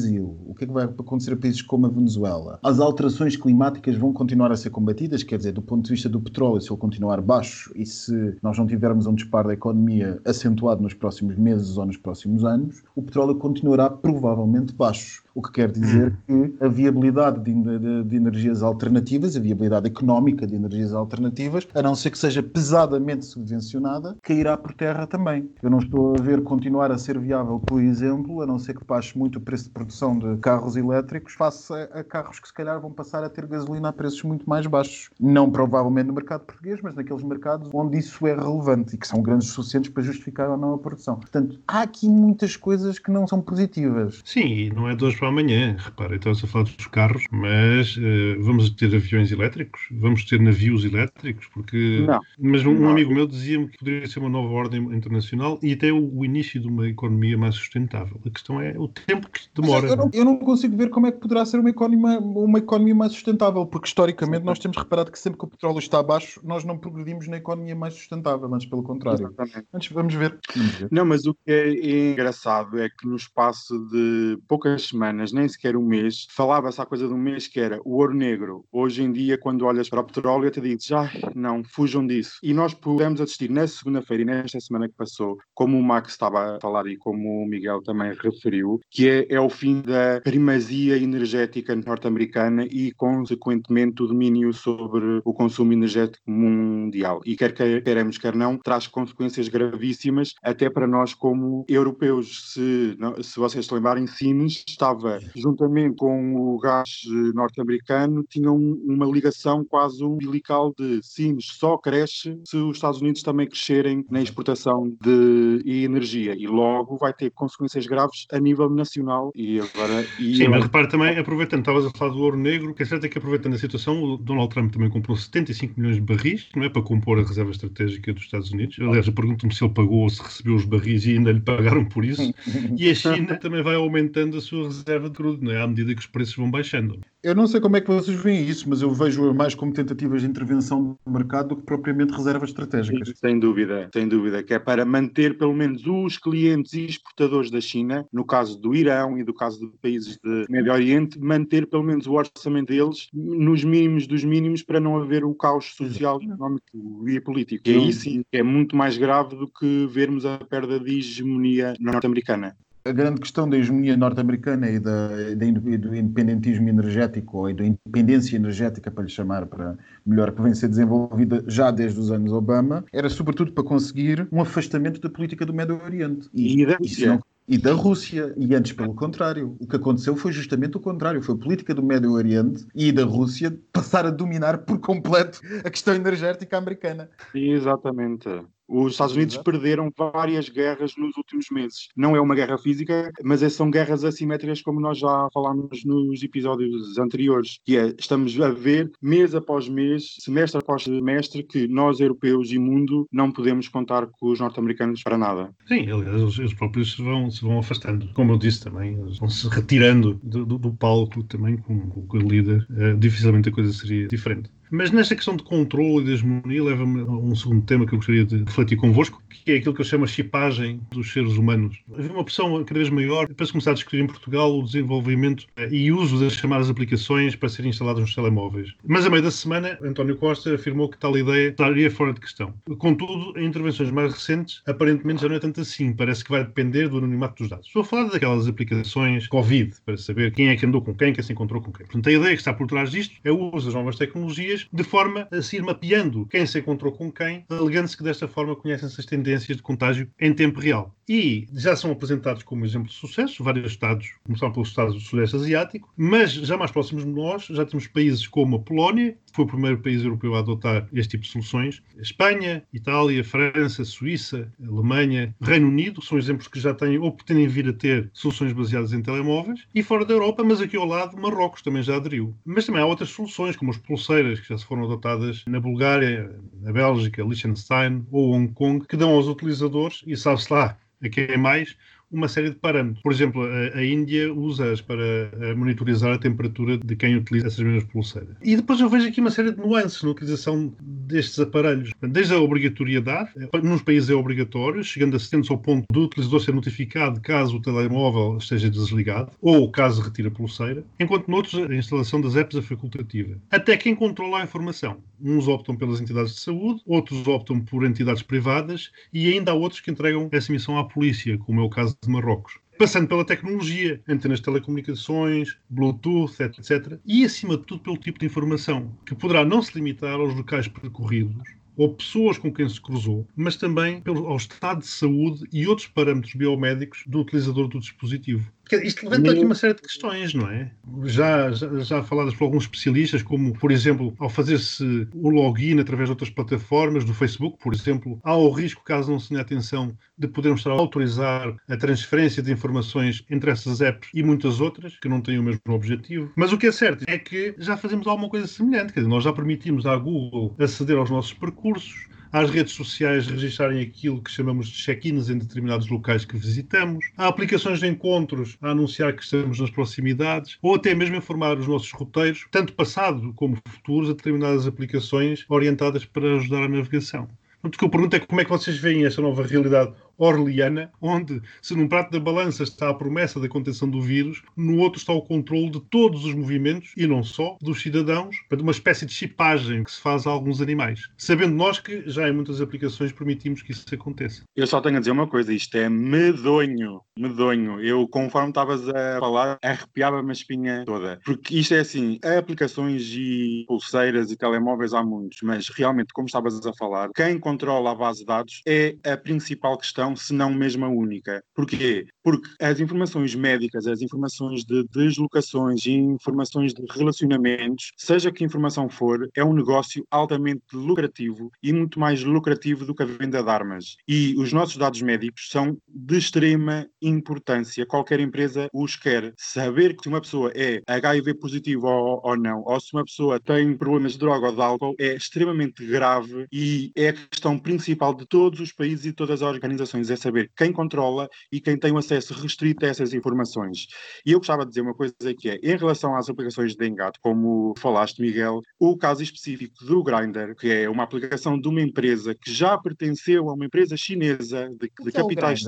O 0.46 0.54
que 0.54 0.64
é 0.64 0.66
que 0.66 0.72
vai 0.72 0.84
acontecer 0.84 1.32
a 1.32 1.36
países 1.36 1.62
como 1.62 1.86
a 1.86 1.88
Venezuela? 1.88 2.58
As 2.62 2.80
alterações 2.80 3.36
climáticas 3.36 3.96
vão 3.96 4.12
continuar 4.12 4.50
a 4.50 4.56
ser 4.56 4.70
combatidas, 4.70 5.22
quer 5.22 5.36
dizer, 5.36 5.52
do 5.52 5.62
ponto 5.62 5.84
de 5.84 5.90
vista 5.90 6.08
do 6.08 6.20
petróleo, 6.20 6.60
se 6.60 6.70
ele 6.70 6.78
continuar 6.78 7.20
baixo 7.20 7.72
e 7.74 7.84
se 7.84 8.36
nós 8.42 8.58
não 8.58 8.66
tivermos 8.66 9.06
um 9.06 9.14
disparo 9.14 9.48
da 9.48 9.54
economia 9.54 10.20
acentuado 10.24 10.82
nos 10.82 10.94
próximos 10.94 11.36
meses 11.36 11.76
ou 11.76 11.86
nos 11.86 11.96
próximos 11.96 12.44
anos, 12.44 12.82
o 12.94 13.02
petróleo 13.02 13.36
continuará 13.36 13.90
provavelmente 13.90 14.74
baixo. 14.74 15.22
O 15.34 15.40
que 15.42 15.52
quer 15.52 15.70
dizer 15.70 16.14
que 16.26 16.54
a 16.60 16.68
viabilidade 16.68 17.40
de, 17.40 17.52
de- 17.78 18.04
de 18.04 18.16
energias 18.16 18.62
alternativas, 18.62 19.36
a 19.36 19.40
viabilidade 19.40 19.86
económica 19.86 20.46
de 20.46 20.54
energias 20.54 20.92
alternativas, 20.92 21.66
a 21.74 21.82
não 21.82 21.94
ser 21.94 22.10
que 22.10 22.18
seja 22.18 22.42
pesadamente 22.42 23.24
subvencionada, 23.24 24.16
cairá 24.22 24.56
por 24.56 24.74
terra 24.74 25.06
também. 25.06 25.48
Eu 25.62 25.70
não 25.70 25.78
estou 25.78 26.14
a 26.18 26.22
ver 26.22 26.42
continuar 26.42 26.90
a 26.90 26.98
ser 26.98 27.18
viável, 27.18 27.58
por 27.60 27.80
exemplo, 27.80 28.42
a 28.42 28.46
não 28.46 28.58
ser 28.58 28.74
que 28.74 28.84
baixe 28.86 29.16
muito 29.18 29.36
o 29.36 29.40
preço 29.40 29.64
de 29.64 29.70
produção 29.70 30.18
de 30.18 30.36
carros 30.38 30.76
elétricos, 30.76 31.32
face 31.34 31.72
a, 31.72 32.00
a 32.00 32.04
carros 32.04 32.38
que 32.38 32.48
se 32.48 32.54
calhar 32.54 32.80
vão 32.80 32.90
passar 32.90 33.24
a 33.24 33.28
ter 33.30 33.46
gasolina 33.46 33.88
a 33.88 33.92
preços 33.92 34.22
muito 34.22 34.48
mais 34.48 34.66
baixos. 34.66 35.08
Não 35.18 35.50
provavelmente 35.50 36.06
no 36.08 36.12
mercado 36.14 36.42
português, 36.42 36.80
mas 36.82 36.94
naqueles 36.94 37.22
mercados 37.22 37.70
onde 37.72 37.98
isso 37.98 38.26
é 38.26 38.34
relevante 38.34 38.94
e 38.94 38.98
que 38.98 39.06
são 39.08 39.22
grandes 39.22 39.48
o 39.50 39.54
suficientes 39.54 39.90
para 39.90 40.02
justificar 40.02 40.50
ou 40.50 40.56
não 40.56 40.74
a 40.74 40.78
produção. 40.78 41.16
Portanto, 41.16 41.58
há 41.66 41.82
aqui 41.82 42.08
muitas 42.08 42.56
coisas 42.56 42.98
que 42.98 43.10
não 43.10 43.26
são 43.26 43.40
positivas. 43.40 44.20
Sim, 44.24 44.46
e 44.46 44.70
não 44.70 44.88
é 44.88 44.94
de 44.94 45.04
hoje 45.04 45.21
para 45.22 45.28
amanhã. 45.28 45.76
Repara, 45.78 46.16
estamos 46.16 46.42
a 46.42 46.46
falar 46.48 46.64
dos 46.64 46.86
carros, 46.88 47.22
mas 47.30 47.96
eh, 47.96 48.34
vamos 48.40 48.70
ter 48.70 48.92
aviões 48.92 49.30
elétricos? 49.30 49.82
Vamos 49.92 50.24
ter 50.24 50.40
navios 50.40 50.84
elétricos? 50.84 51.46
Porque... 51.54 52.04
Não. 52.04 52.18
Mas 52.40 52.66
um, 52.66 52.70
um 52.70 52.80
Não. 52.80 52.90
amigo 52.90 53.14
meu 53.14 53.24
dizia-me 53.24 53.68
que 53.68 53.78
poderia 53.78 54.08
ser 54.08 54.18
uma 54.18 54.28
nova 54.28 54.52
ordem 54.52 54.82
internacional 54.92 55.60
e 55.62 55.74
até 55.74 55.92
o, 55.92 56.18
o 56.18 56.24
início 56.24 56.60
de 56.60 56.66
uma 56.66 56.88
economia 56.88 57.38
mais 57.38 57.54
sustentável. 57.54 58.20
A 58.26 58.30
questão 58.30 58.60
é 58.60 58.76
o 58.76 58.88
tempo 58.88 59.30
que 59.30 59.42
demora. 59.54 59.86
Eu 59.86 59.96
não, 59.96 60.10
eu 60.12 60.24
não 60.24 60.36
consigo 60.38 60.76
ver 60.76 60.90
como 60.90 61.06
é 61.06 61.12
que 61.12 61.20
poderá 61.20 61.46
ser 61.46 61.60
uma 61.60 61.70
economia, 61.70 62.18
uma 62.18 62.58
economia 62.58 62.94
mais 62.96 63.12
sustentável, 63.12 63.64
porque 63.64 63.86
historicamente 63.86 64.44
nós 64.44 64.58
temos 64.58 64.76
reparado 64.76 65.12
que 65.12 65.18
sempre 65.20 65.38
que 65.38 65.44
o 65.44 65.48
petróleo 65.48 65.78
está 65.78 66.00
abaixo, 66.00 66.40
nós 66.42 66.64
não 66.64 66.76
progredimos 66.76 67.28
na 67.28 67.36
economia 67.36 67.76
mais 67.76 67.94
sustentável, 67.94 68.52
antes 68.52 68.66
pelo 68.66 68.82
contrário. 68.82 69.26
Exatamente. 69.26 69.68
Antes, 69.72 69.92
vamos 69.92 70.14
ver. 70.14 70.36
Vamos 70.56 70.74
ver. 70.74 70.88
Não, 70.90 71.04
mas 71.04 71.26
o 71.26 71.32
que 71.32 71.52
é 71.52 72.10
engraçado 72.10 72.80
é 72.80 72.88
que 72.88 73.06
no 73.06 73.14
espaço 73.14 73.78
de 73.92 74.36
poucas 74.48 74.88
semanas, 74.88 75.11
nem 75.12 75.48
sequer 75.48 75.76
um 75.76 75.84
mês, 75.84 76.26
falava-se 76.30 76.80
há 76.80 76.86
coisa 76.86 77.06
de 77.06 77.14
um 77.14 77.18
mês 77.18 77.46
que 77.46 77.60
era 77.60 77.80
o 77.84 77.96
ouro 77.98 78.14
negro. 78.14 78.64
Hoje 78.72 79.02
em 79.02 79.12
dia, 79.12 79.36
quando 79.38 79.64
olhas 79.66 79.88
para 79.88 80.00
o 80.00 80.04
petróleo, 80.04 80.50
te 80.50 80.60
dizes, 80.60 80.90
ah, 80.92 81.10
não, 81.34 81.62
fujam 81.64 82.06
disso. 82.06 82.38
E 82.42 82.52
nós 82.54 82.74
pudemos 82.74 83.20
assistir 83.20 83.50
na 83.50 83.66
segunda-feira 83.66 84.22
e 84.22 84.26
nesta 84.26 84.60
semana 84.60 84.88
que 84.88 84.94
passou, 84.94 85.36
como 85.54 85.78
o 85.78 85.82
Max 85.82 86.12
estava 86.12 86.56
a 86.56 86.60
falar 86.60 86.86
e 86.86 86.96
como 86.96 87.42
o 87.42 87.46
Miguel 87.46 87.82
também 87.82 88.12
referiu, 88.20 88.80
que 88.90 89.08
é, 89.08 89.26
é 89.28 89.40
o 89.40 89.48
fim 89.48 89.80
da 89.82 90.20
primazia 90.22 90.96
energética 90.96 91.74
norte-americana 91.76 92.64
e, 92.70 92.92
consequentemente, 92.92 94.02
o 94.02 94.06
domínio 94.06 94.52
sobre 94.52 95.20
o 95.24 95.32
consumo 95.32 95.72
energético 95.72 96.30
mundial. 96.30 97.20
E 97.24 97.36
quer 97.36 97.52
que- 97.52 97.80
queremos, 97.80 98.18
quer 98.18 98.34
não, 98.34 98.58
traz 98.58 98.86
consequências 98.86 99.48
gravíssimas 99.48 100.34
até 100.42 100.68
para 100.70 100.86
nós 100.86 101.14
como 101.14 101.64
europeus. 101.68 102.52
Se, 102.52 102.96
não- 102.98 103.22
se 103.22 103.38
vocês 103.38 103.66
se 103.66 103.74
lembrarem, 103.74 104.06
Sines 104.06 104.64
estava 104.66 105.01
juntamente 105.34 105.96
com 105.96 106.34
o 106.34 106.58
gás 106.58 107.02
eh, 107.06 107.32
norte-americano, 107.34 108.24
tinham 108.28 108.56
uma 108.56 109.06
ligação 109.06 109.64
quase 109.64 110.02
umbilical 110.04 110.74
de 110.78 111.00
sim, 111.02 111.36
só 111.40 111.76
cresce 111.76 112.38
se 112.46 112.56
os 112.56 112.76
Estados 112.76 113.00
Unidos 113.00 113.22
também 113.22 113.48
crescerem 113.48 114.04
na 114.10 114.22
exportação 114.22 114.94
de 115.00 115.62
energia 115.84 116.34
e 116.36 116.46
logo 116.46 116.96
vai 116.96 117.12
ter 117.12 117.30
consequências 117.30 117.86
graves 117.86 118.26
a 118.30 118.38
nível 118.38 118.68
nacional 118.70 119.30
e 119.34 119.60
agora... 119.60 120.06
E 120.18 120.36
sim, 120.36 120.48
mas 120.48 120.62
repare 120.62 120.88
também, 120.88 121.18
aproveitando, 121.18 121.60
estavas 121.60 121.86
a 121.86 121.90
falar 121.90 122.12
do 122.12 122.20
ouro 122.20 122.36
negro, 122.36 122.74
que 122.74 122.82
é 122.82 122.86
certo 122.86 123.06
é 123.06 123.08
que 123.08 123.18
aproveitando 123.18 123.54
a 123.54 123.58
situação, 123.58 124.02
o 124.02 124.16
Donald 124.16 124.52
Trump 124.52 124.72
também 124.72 124.90
comprou 124.90 125.16
75 125.16 125.78
milhões 125.78 125.96
de 125.96 126.02
barris, 126.02 126.48
não 126.54 126.64
é, 126.64 126.68
para 126.68 126.82
compor 126.82 127.18
a 127.18 127.22
reserva 127.22 127.50
estratégica 127.50 128.12
dos 128.12 128.24
Estados 128.24 128.50
Unidos. 128.52 128.78
Aliás, 128.80 129.06
eu 129.06 129.12
pergunto-me 129.12 129.54
se 129.54 129.64
ele 129.64 129.72
pagou 129.72 130.00
ou 130.00 130.10
se 130.10 130.22
recebeu 130.22 130.54
os 130.54 130.64
barris 130.64 131.06
e 131.06 131.12
ainda 131.12 131.32
lhe 131.32 131.40
pagaram 131.40 131.84
por 131.84 132.04
isso. 132.04 132.22
E 132.76 132.90
a 132.90 132.94
China 132.94 133.36
também 133.36 133.62
vai 133.62 133.74
aumentando 133.74 134.36
a 134.36 134.40
sua 134.40 134.64
reserva 134.64 134.91
de 135.00 135.10
crudo, 135.10 135.44
não 135.44 135.52
é? 135.52 135.62
à 135.62 135.66
medida 135.66 135.94
que 135.94 136.00
os 136.00 136.06
preços 136.06 136.36
vão 136.36 136.50
baixando. 136.50 136.98
Eu 137.22 137.36
não 137.36 137.46
sei 137.46 137.60
como 137.60 137.76
é 137.76 137.80
que 137.80 137.86
vocês 137.86 138.20
veem 138.20 138.48
isso, 138.48 138.68
mas 138.68 138.82
eu 138.82 138.92
vejo 138.92 139.32
mais 139.32 139.54
como 139.54 139.72
tentativas 139.72 140.22
de 140.22 140.28
intervenção 140.28 140.98
no 141.06 141.12
mercado 141.12 141.50
do 141.50 141.56
que 141.56 141.62
propriamente 141.62 142.12
reservas 142.12 142.50
estratégicas. 142.50 143.12
Sem 143.16 143.38
dúvida, 143.38 143.88
sem 143.94 144.08
dúvida, 144.08 144.42
que 144.42 144.52
é 144.52 144.58
para 144.58 144.84
manter 144.84 145.38
pelo 145.38 145.54
menos 145.54 145.86
os 145.86 146.18
clientes 146.18 146.72
e 146.72 146.84
exportadores 146.84 147.50
da 147.50 147.60
China, 147.60 148.04
no 148.12 148.24
caso 148.24 148.60
do 148.60 148.74
Irão 148.74 149.16
e 149.16 149.22
do 149.22 149.32
caso 149.32 149.60
de 149.60 149.78
países 149.78 150.18
do 150.18 150.46
Médio 150.50 150.72
Oriente, 150.72 151.18
manter 151.20 151.66
pelo 151.66 151.84
menos 151.84 152.08
o 152.08 152.14
orçamento 152.14 152.68
deles 152.68 153.06
nos 153.12 153.62
mínimos 153.62 154.08
dos 154.08 154.24
mínimos 154.24 154.62
para 154.62 154.80
não 154.80 154.96
haver 154.96 155.24
o 155.24 155.32
caos 155.32 155.76
social, 155.76 156.20
económico 156.20 157.08
e 157.08 157.20
político. 157.20 157.62
E 157.68 157.74
aí 157.74 157.92
sim 157.92 158.24
é 158.32 158.42
muito 158.42 158.74
mais 158.74 158.98
grave 158.98 159.36
do 159.36 159.46
que 159.46 159.86
vermos 159.86 160.26
a 160.26 160.38
perda 160.38 160.80
de 160.80 160.98
hegemonia 160.98 161.74
norte-americana 161.78 162.56
a 162.84 162.92
grande 162.92 163.20
questão 163.20 163.48
da 163.48 163.56
hegemonia 163.56 163.96
norte-americana 163.96 164.68
e, 164.68 164.78
da, 164.78 165.08
do 165.38 165.94
independentismo 165.94 166.68
energético 166.68 167.38
ou 167.38 167.54
da 167.54 167.64
independência 167.64 168.36
energética, 168.36 168.90
para 168.90 169.04
lhe 169.04 169.10
chamar 169.10 169.46
para 169.46 169.76
melhor, 170.04 170.32
que 170.32 170.42
vem 170.42 170.54
ser 170.54 170.68
desenvolvida 170.68 171.44
já 171.46 171.70
desde 171.70 171.98
os 172.00 172.10
anos 172.10 172.32
Obama, 172.32 172.84
era 172.92 173.08
sobretudo 173.08 173.52
para 173.52 173.64
conseguir 173.64 174.26
um 174.32 174.40
afastamento 174.40 175.00
da 175.00 175.08
política 175.08 175.46
do 175.46 175.54
Médio 175.54 175.80
Oriente. 175.82 176.28
E, 176.34 176.62
e 176.62 176.66
da 176.66 176.76
Rússia. 176.76 177.20
E 177.48 177.58
da 177.58 177.72
Rússia, 177.72 178.32
e 178.36 178.54
antes 178.54 178.72
pelo 178.72 178.94
contrário. 178.94 179.56
O 179.58 179.66
que 179.66 179.76
aconteceu 179.76 180.16
foi 180.16 180.32
justamente 180.32 180.76
o 180.76 180.80
contrário. 180.80 181.20
Foi 181.20 181.34
a 181.34 181.38
política 181.38 181.74
do 181.74 181.82
Médio 181.82 182.12
Oriente 182.12 182.64
e 182.74 182.92
da 182.92 183.04
Rússia 183.04 183.56
passar 183.72 184.06
a 184.06 184.10
dominar 184.10 184.58
por 184.58 184.78
completo 184.78 185.40
a 185.64 185.68
questão 185.68 185.94
energética 185.94 186.56
americana. 186.56 187.10
Exatamente. 187.34 188.28
Os 188.72 188.92
Estados 188.92 189.14
Unidos 189.14 189.34
Exato. 189.34 189.50
perderam 189.50 189.92
várias 189.96 190.48
guerras 190.48 190.94
nos 190.96 191.14
últimos 191.18 191.46
meses. 191.50 191.88
Não 191.94 192.16
é 192.16 192.20
uma 192.20 192.34
guerra 192.34 192.56
física, 192.56 193.12
mas 193.22 193.42
é, 193.42 193.50
são 193.50 193.70
guerras 193.70 194.02
assimétricas, 194.02 194.62
como 194.62 194.80
nós 194.80 194.98
já 194.98 195.28
falámos 195.34 195.84
nos 195.84 196.22
episódios 196.22 196.96
anteriores. 196.98 197.58
Que 197.66 197.76
é, 197.76 197.94
estamos 197.98 198.40
a 198.40 198.50
ver, 198.50 198.90
mês 199.02 199.34
após 199.34 199.68
mês, 199.68 200.16
semestre 200.20 200.58
após 200.58 200.84
semestre, 200.84 201.42
que 201.42 201.68
nós, 201.68 202.00
europeus 202.00 202.50
e 202.50 202.58
mundo, 202.58 203.06
não 203.12 203.30
podemos 203.30 203.68
contar 203.68 204.06
com 204.06 204.30
os 204.30 204.40
norte-americanos 204.40 205.02
para 205.02 205.18
nada. 205.18 205.50
Sim, 205.68 205.90
aliás, 205.90 206.38
eles 206.38 206.54
próprios 206.54 206.92
se 206.94 207.02
vão, 207.02 207.30
se 207.30 207.42
vão 207.42 207.58
afastando. 207.58 208.08
Como 208.14 208.32
eu 208.32 208.38
disse 208.38 208.64
também, 208.64 208.98
eles 208.98 209.18
vão 209.18 209.28
se 209.28 209.46
retirando 209.48 210.18
do, 210.22 210.46
do, 210.46 210.58
do 210.58 210.72
palco 210.72 211.22
também 211.24 211.58
como, 211.58 212.06
como 212.06 212.28
líder. 212.28 212.66
Uh, 212.70 212.96
dificilmente 212.96 213.50
a 213.50 213.52
coisa 213.52 213.70
seria 213.72 214.08
diferente. 214.08 214.50
Mas 214.74 214.90
nesta 214.90 215.14
questão 215.14 215.36
de 215.36 215.42
controle 215.42 216.00
e 216.00 216.04
de 216.04 216.12
hegemonia 216.12 216.64
leva-me 216.64 217.02
a 217.02 217.04
um 217.04 217.36
segundo 217.36 217.60
tema 217.60 217.86
que 217.86 217.92
eu 217.92 217.98
gostaria 217.98 218.24
de 218.24 218.38
refletir 218.38 218.76
convosco, 218.76 219.22
que 219.28 219.52
é 219.52 219.56
aquilo 219.56 219.74
que 219.74 219.82
eu 219.82 219.84
chamo 219.84 220.04
a 220.04 220.06
chipagem 220.06 220.80
dos 220.90 221.12
seres 221.12 221.34
humanos. 221.34 221.78
Havia 221.92 222.10
uma 222.10 222.24
pressão 222.24 222.64
cada 222.64 222.80
vez 222.80 222.88
maior 222.88 223.28
para 223.34 223.44
se 223.44 223.52
começar 223.52 223.72
a 223.72 223.74
discutir 223.74 223.98
em 224.00 224.06
Portugal 224.06 224.58
o 224.58 224.62
desenvolvimento 224.62 225.46
eh, 225.58 225.68
e 225.70 225.92
uso 225.92 226.18
das 226.18 226.32
chamadas 226.32 226.70
aplicações 226.70 227.36
para 227.36 227.50
serem 227.50 227.68
instaladas 227.68 228.00
nos 228.00 228.14
telemóveis. 228.14 228.72
Mas 228.82 229.04
a 229.04 229.10
meio 229.10 229.22
da 229.22 229.30
semana, 229.30 229.78
António 229.82 230.16
Costa 230.16 230.54
afirmou 230.54 230.88
que 230.88 230.96
tal 230.96 231.18
ideia 231.18 231.50
estaria 231.50 231.90
fora 231.90 232.14
de 232.14 232.20
questão. 232.20 232.54
Contudo, 232.78 233.38
em 233.38 233.44
intervenções 233.44 233.90
mais 233.90 234.14
recentes, 234.14 234.62
aparentemente 234.66 235.20
já 235.20 235.28
não 235.28 235.36
é 235.36 235.38
tanto 235.38 235.60
assim. 235.60 235.92
Parece 235.92 236.24
que 236.24 236.30
vai 236.30 236.46
depender 236.46 236.88
do 236.88 236.96
anonimato 236.96 237.42
dos 237.42 237.50
dados. 237.50 237.66
Estou 237.66 237.82
a 237.82 237.84
falar 237.84 238.04
daquelas 238.04 238.48
aplicações 238.48 239.28
Covid, 239.28 239.74
para 239.84 239.98
saber 239.98 240.32
quem 240.32 240.48
é 240.48 240.56
que 240.56 240.64
andou 240.64 240.80
com 240.80 240.94
quem, 240.94 241.12
quem 241.12 241.22
se 241.22 241.34
encontrou 241.34 241.60
com 241.60 241.70
quem. 241.70 241.84
Portanto, 241.84 242.08
a 242.08 242.12
ideia 242.12 242.34
que 242.34 242.40
está 242.40 242.54
por 242.54 242.66
trás 242.66 242.90
disto 242.90 243.14
é 243.22 243.30
o 243.30 243.54
uso 243.54 243.66
das 243.66 243.74
novas 243.74 243.96
tecnologias 243.96 244.61
de 244.72 244.84
forma 244.84 245.28
a 245.30 245.42
se 245.42 245.56
ir 245.56 245.62
mapeando 245.62 246.26
quem 246.26 246.46
se 246.46 246.58
encontrou 246.58 246.92
com 246.92 247.10
quem, 247.10 247.44
alegando-se 247.48 247.96
que 247.96 248.02
desta 248.02 248.28
forma 248.28 248.56
conhecem-se 248.56 249.00
as 249.00 249.06
tendências 249.06 249.56
de 249.56 249.62
contágio 249.62 250.08
em 250.20 250.32
tempo 250.32 250.60
real. 250.60 250.94
E 251.08 251.48
já 251.52 251.74
são 251.74 251.90
apresentados 251.90 252.42
como 252.42 252.64
exemplo 252.64 252.88
de 252.88 252.94
sucesso 252.94 253.42
vários 253.42 253.72
Estados, 253.72 254.12
começaram 254.24 254.52
pelos 254.52 254.68
Estados 254.68 254.94
do 254.94 255.00
Sudeste 255.00 255.36
Asiático, 255.36 255.92
mas 255.96 256.32
já 256.32 256.56
mais 256.56 256.70
próximos 256.70 257.04
de 257.04 257.10
nós, 257.10 257.46
já 257.46 257.64
temos 257.64 257.86
países 257.86 258.26
como 258.26 258.56
a 258.56 258.60
Polónia, 258.60 259.12
que 259.12 259.36
foi 259.36 259.44
o 259.44 259.48
primeiro 259.48 259.78
país 259.78 260.02
europeu 260.02 260.34
a 260.34 260.38
adotar 260.38 260.88
este 260.92 261.12
tipo 261.12 261.24
de 261.24 261.30
soluções, 261.30 261.82
Espanha, 261.98 262.62
Itália, 262.72 263.24
França, 263.24 263.84
Suíça, 263.84 264.52
Alemanha, 264.66 265.34
Reino 265.40 265.68
Unido, 265.68 266.02
são 266.02 266.18
exemplos 266.18 266.48
que 266.48 266.60
já 266.60 266.72
têm 266.72 266.98
ou 266.98 267.12
pretendem 267.12 267.48
vir 267.48 267.68
a 267.68 267.72
ter 267.72 268.10
soluções 268.12 268.52
baseadas 268.52 268.92
em 268.92 269.02
telemóveis, 269.02 269.66
e 269.74 269.82
fora 269.82 270.04
da 270.04 270.14
Europa, 270.14 270.44
mas 270.44 270.60
aqui 270.60 270.76
ao 270.76 270.86
lado, 270.86 271.16
Marrocos 271.20 271.62
também 271.62 271.82
já 271.82 271.96
aderiu. 271.96 272.34
Mas 272.44 272.66
também 272.66 272.82
há 272.82 272.86
outras 272.86 273.10
soluções, 273.10 273.56
como 273.56 273.70
as 273.70 273.78
pulseiras, 273.78 274.40
que 274.40 274.48
se 274.56 274.64
foram 274.64 274.84
adotadas 274.84 275.44
na 275.46 275.60
Bulgária, 275.60 276.38
na 276.60 276.72
Bélgica, 276.72 277.22
Liechtenstein 277.22 278.06
ou 278.10 278.32
Hong 278.32 278.52
Kong, 278.52 278.86
que 278.86 278.96
dão 278.96 279.10
aos 279.10 279.26
utilizadores, 279.26 280.02
e 280.06 280.16
sabe-se 280.16 280.52
lá 280.52 280.76
a 281.02 281.08
quem 281.08 281.24
é 281.24 281.36
mais, 281.36 281.76
uma 282.12 282.28
série 282.28 282.50
de 282.50 282.56
parâmetros. 282.56 283.02
Por 283.02 283.12
exemplo, 283.12 283.42
a, 283.42 283.78
a 283.78 283.84
Índia 283.84 284.32
usa-as 284.32 284.80
para 284.80 285.02
a 285.50 285.54
monitorizar 285.56 286.12
a 286.12 286.18
temperatura 286.18 286.78
de 286.78 286.96
quem 286.96 287.16
utiliza 287.16 287.46
essas 287.46 287.60
mesmas 287.60 287.84
pulseiras. 287.84 288.36
E 288.42 288.56
depois 288.56 288.80
eu 288.80 288.88
vejo 288.88 289.08
aqui 289.08 289.20
uma 289.20 289.30
série 289.30 289.52
de 289.52 289.58
nuances 289.58 290.02
na 290.02 290.10
utilização 290.10 290.72
destes 290.80 291.38
aparelhos. 291.38 291.90
Desde 292.00 292.34
a 292.34 292.40
obrigatoriedade, 292.40 293.30
nos 293.62 293.82
países 293.82 294.10
é 294.10 294.14
obrigatório, 294.14 294.84
chegando 294.84 295.16
a 295.16 295.18
ao 295.50 295.58
ponto 295.58 295.86
do 295.90 296.04
utilizador 296.04 296.40
ser 296.40 296.52
notificado 296.54 297.20
caso 297.20 297.56
o 297.56 297.62
telemóvel 297.62 298.36
esteja 298.38 298.68
desligado 298.68 299.32
ou 299.40 299.70
caso 299.70 300.02
retire 300.02 300.28
a 300.28 300.30
pulseira, 300.30 300.84
enquanto 301.00 301.30
noutros 301.30 301.54
a 301.54 301.74
instalação 301.74 302.20
das 302.20 302.36
apps 302.36 302.56
é 302.56 302.62
facultativa. 302.62 303.36
Até 303.50 303.76
quem 303.76 303.94
controla 303.94 304.40
a 304.40 304.44
informação. 304.44 304.98
Uns 305.24 305.46
optam 305.46 305.76
pelas 305.76 306.00
entidades 306.00 306.34
de 306.34 306.40
saúde, 306.40 306.82
outros 306.84 307.28
optam 307.28 307.60
por 307.60 307.84
entidades 307.84 308.22
privadas 308.22 308.90
e 309.12 309.32
ainda 309.32 309.52
há 309.52 309.54
outros 309.54 309.80
que 309.80 309.90
entregam 309.90 310.28
essa 310.32 310.52
missão 310.52 310.76
à 310.76 310.84
polícia, 310.84 311.38
como 311.38 311.60
é 311.60 311.64
o 311.64 311.70
caso 311.70 311.96
de 312.02 312.10
Marrocos. 312.10 312.58
Passando 312.76 313.06
pela 313.06 313.24
tecnologia, 313.24 314.02
antenas 314.08 314.40
de 314.40 314.46
telecomunicações, 314.46 315.56
Bluetooth, 315.70 316.40
etc. 316.40 316.98
E, 317.06 317.24
acima 317.24 317.56
de 317.56 317.64
tudo, 317.64 317.82
pelo 317.82 317.96
tipo 317.96 318.18
de 318.18 318.26
informação, 318.26 318.92
que 319.06 319.14
poderá 319.14 319.44
não 319.44 319.62
se 319.62 319.74
limitar 319.76 320.18
aos 320.18 320.34
locais 320.34 320.66
percorridos, 320.66 321.44
ou 321.76 321.94
pessoas 321.94 322.38
com 322.38 322.52
quem 322.52 322.68
se 322.68 322.80
cruzou, 322.80 323.26
mas 323.36 323.56
também 323.56 324.00
pelo, 324.00 324.26
ao 324.26 324.36
estado 324.36 324.80
de 324.80 324.86
saúde 324.86 325.44
e 325.52 325.66
outros 325.66 325.86
parâmetros 325.86 326.34
biomédicos 326.34 327.04
do 327.06 327.20
utilizador 327.20 327.68
do 327.68 327.78
dispositivo. 327.78 328.50
Isto 328.76 329.08
levanta 329.08 329.32
aqui 329.32 329.44
uma 329.44 329.54
série 329.54 329.74
de 329.74 329.82
questões, 329.82 330.34
não 330.34 330.48
é? 330.48 330.70
Já, 331.04 331.50
já, 331.50 331.78
já 331.80 332.02
faladas 332.02 332.34
por 332.34 332.44
alguns 332.44 332.64
especialistas, 332.64 333.22
como, 333.22 333.52
por 333.58 333.70
exemplo, 333.70 334.14
ao 334.18 334.28
fazer-se 334.28 335.08
o 335.14 335.28
login 335.28 335.80
através 335.80 336.08
de 336.08 336.12
outras 336.12 336.30
plataformas, 336.30 337.04
do 337.04 337.14
Facebook, 337.14 337.58
por 337.62 337.74
exemplo, 337.74 338.20
há 338.22 338.36
o 338.36 338.50
risco, 338.50 338.82
caso 338.84 339.10
não 339.10 339.18
se 339.18 339.30
tenha 339.30 339.40
atenção, 339.40 339.96
de 340.18 340.28
podermos 340.28 340.60
estar 340.60 340.70
a 340.70 340.74
autorizar 340.74 341.54
a 341.68 341.76
transferência 341.76 342.42
de 342.42 342.52
informações 342.52 343.24
entre 343.30 343.50
essas 343.50 343.80
apps 343.80 344.08
e 344.14 344.22
muitas 344.22 344.60
outras, 344.60 344.96
que 344.98 345.08
não 345.08 345.20
têm 345.20 345.38
o 345.38 345.42
mesmo 345.42 345.60
objetivo. 345.68 346.32
Mas 346.36 346.52
o 346.52 346.58
que 346.58 346.66
é 346.66 346.72
certo 346.72 347.04
é 347.06 347.18
que 347.18 347.54
já 347.58 347.76
fazemos 347.76 348.06
alguma 348.06 348.28
coisa 348.28 348.46
semelhante, 348.46 348.92
quer 348.92 349.00
dizer, 349.00 349.10
nós 349.10 349.24
já 349.24 349.32
permitimos 349.32 349.86
à 349.86 349.96
Google 349.96 350.54
aceder 350.58 350.96
aos 350.96 351.10
nossos 351.10 351.32
percursos, 351.32 352.11
às 352.32 352.50
redes 352.50 352.72
sociais 352.72 353.26
registrarem 353.26 353.82
aquilo 353.82 354.22
que 354.22 354.30
chamamos 354.30 354.68
de 354.68 354.78
check-ins 354.78 355.28
em 355.28 355.36
determinados 355.36 355.88
locais 355.88 356.24
que 356.24 356.36
visitamos, 356.36 357.04
há 357.16 357.28
aplicações 357.28 357.80
de 357.80 357.86
encontros 357.86 358.56
a 358.62 358.70
anunciar 358.70 359.12
que 359.14 359.22
estamos 359.22 359.60
nas 359.60 359.70
proximidades, 359.70 360.58
ou 360.62 360.74
até 360.74 360.94
mesmo 360.94 361.16
informar 361.16 361.58
os 361.58 361.68
nossos 361.68 361.92
roteiros, 361.92 362.46
tanto 362.50 362.72
passado 362.72 363.32
como 363.34 363.58
futuros, 363.68 364.08
a 364.08 364.14
determinadas 364.14 364.66
aplicações 364.66 365.44
orientadas 365.48 366.04
para 366.04 366.36
ajudar 366.36 366.62
a 366.64 366.68
navegação. 366.68 367.28
O 367.62 367.70
que 367.70 367.84
eu 367.84 367.88
pergunto 367.88 368.16
é 368.16 368.18
como 368.18 368.40
é 368.40 368.44
que 368.44 368.50
vocês 368.50 368.76
veem 368.76 369.04
esta 369.04 369.22
nova 369.22 369.46
realidade 369.46 369.92
orleana, 370.18 370.90
onde, 371.00 371.40
se 371.60 371.74
num 371.74 371.88
prato 371.88 372.10
da 372.10 372.20
balança 372.20 372.62
está 372.62 372.88
a 372.88 372.94
promessa 372.94 373.40
da 373.40 373.48
contenção 373.48 373.88
do 373.88 374.00
vírus, 374.00 374.42
no 374.56 374.78
outro 374.78 374.98
está 374.98 375.12
o 375.12 375.22
controle 375.22 375.70
de 375.70 375.80
todos 375.80 376.24
os 376.24 376.34
movimentos, 376.34 376.92
e 376.96 377.06
não 377.06 377.22
só, 377.22 377.56
dos 377.60 377.80
cidadãos, 377.80 378.36
uma 378.52 378.70
espécie 378.70 379.06
de 379.06 379.12
chipagem 379.12 379.84
que 379.84 379.90
se 379.90 380.00
faz 380.00 380.26
a 380.26 380.30
alguns 380.30 380.60
animais. 380.60 381.08
Sabendo 381.16 381.54
nós 381.54 381.78
que 381.78 382.08
já 382.08 382.28
em 382.28 382.32
muitas 382.32 382.60
aplicações 382.60 383.12
permitimos 383.12 383.62
que 383.62 383.72
isso 383.72 383.84
aconteça. 383.92 384.42
Eu 384.54 384.66
só 384.66 384.80
tenho 384.80 384.96
a 384.96 385.00
dizer 385.00 385.10
uma 385.10 385.26
coisa, 385.26 385.52
isto 385.52 385.76
é 385.76 385.88
medonho, 385.88 387.00
medonho. 387.18 387.80
Eu, 387.80 388.06
conforme 388.08 388.48
estavas 388.50 388.88
a 388.88 389.18
falar, 389.18 389.58
arrepiava-me 389.62 390.30
a 390.30 390.32
espinha 390.32 390.84
toda. 390.84 391.18
Porque 391.24 391.58
isto 391.58 391.74
é 391.74 391.80
assim, 391.80 392.18
aplicações 392.38 393.02
e 393.14 393.64
pulseiras 393.66 394.30
e 394.30 394.36
telemóveis 394.36 394.94
há 394.94 395.02
muitos, 395.02 395.38
mas 395.42 395.68
realmente, 395.68 396.12
como 396.12 396.26
estavas 396.26 396.64
a 396.64 396.72
falar, 396.74 397.10
quem 397.14 397.38
controla 397.38 397.92
a 397.92 397.94
base 397.94 398.20
de 398.20 398.26
dados 398.26 398.62
é 398.66 398.96
a 399.04 399.16
principal 399.16 399.76
questão 399.78 400.01
se 400.16 400.34
não 400.34 400.52
mesmo 400.52 400.84
a 400.84 400.88
única. 400.88 401.42
Porquê? 401.54 402.06
Porque 402.22 402.48
as 402.60 402.80
informações 402.80 403.34
médicas, 403.34 403.86
as 403.86 404.02
informações 404.02 404.64
de 404.64 404.84
deslocações 404.88 405.86
e 405.86 405.92
informações 405.92 406.74
de 406.74 406.82
relacionamentos, 406.90 407.92
seja 407.96 408.32
que 408.32 408.44
informação 408.44 408.88
for, 408.88 409.28
é 409.36 409.44
um 409.44 409.52
negócio 409.52 410.04
altamente 410.10 410.62
lucrativo 410.72 411.50
e 411.62 411.72
muito 411.72 411.98
mais 412.00 412.22
lucrativo 412.22 412.84
do 412.84 412.94
que 412.94 413.02
a 413.02 413.06
venda 413.06 413.42
de 413.42 413.48
armas. 413.48 413.96
E 414.08 414.34
os 414.38 414.52
nossos 414.52 414.76
dados 414.76 415.02
médicos 415.02 415.48
são 415.50 415.76
de 415.88 416.18
extrema 416.18 416.86
importância. 417.00 417.86
Qualquer 417.86 418.20
empresa 418.20 418.68
os 418.72 418.96
quer. 418.96 419.32
Saber 419.36 419.96
que 419.96 420.08
uma 420.08 420.20
pessoa 420.20 420.52
é 420.54 420.82
HIV 420.86 421.34
positivo 421.34 421.86
ou, 421.86 422.20
ou 422.22 422.36
não, 422.36 422.62
ou 422.64 422.80
se 422.80 422.92
uma 422.92 423.04
pessoa 423.04 423.40
tem 423.40 423.76
problemas 423.76 424.12
de 424.12 424.18
droga 424.18 424.46
ou 424.46 424.54
de 424.54 424.60
álcool, 424.60 424.94
é 424.98 425.14
extremamente 425.14 425.84
grave 425.86 426.46
e 426.52 426.90
é 426.96 427.08
a 427.08 427.12
questão 427.12 427.58
principal 427.58 428.14
de 428.14 428.26
todos 428.26 428.60
os 428.60 428.72
países 428.72 429.06
e 429.06 429.12
todas 429.12 429.42
as 429.42 429.48
organizações, 429.48 429.91
é 430.00 430.16
saber 430.16 430.50
quem 430.56 430.72
controla 430.72 431.28
e 431.50 431.60
quem 431.60 431.76
tem 431.76 431.92
o 431.92 431.98
acesso 431.98 432.34
restrito 432.34 432.84
a 432.84 432.88
essas 432.88 433.12
informações. 433.12 433.86
E 434.24 434.32
eu 434.32 434.38
gostava 434.38 434.64
de 434.64 434.70
dizer 434.70 434.80
uma 434.80 434.94
coisa 434.94 435.14
que 435.38 435.48
é, 435.48 435.58
em 435.62 435.76
relação 435.76 436.16
às 436.16 436.28
aplicações 436.28 436.74
de 436.74 436.86
engate, 436.86 437.18
como 437.20 437.74
falaste, 437.78 438.20
Miguel, 438.20 438.60
o 438.78 438.96
caso 438.96 439.22
específico 439.22 439.84
do 439.84 440.02
Grindr, 440.02 440.54
que 440.56 440.70
é 440.70 440.88
uma 440.88 441.02
aplicação 441.02 441.58
de 441.58 441.68
uma 441.68 441.80
empresa 441.80 442.34
que 442.34 442.52
já 442.52 442.76
pertenceu 442.78 443.48
a 443.50 443.54
uma 443.54 443.66
empresa 443.66 443.96
chinesa 443.96 444.68
de, 444.70 444.90
de 445.02 445.08
é 445.08 445.12
capitais. 445.12 445.60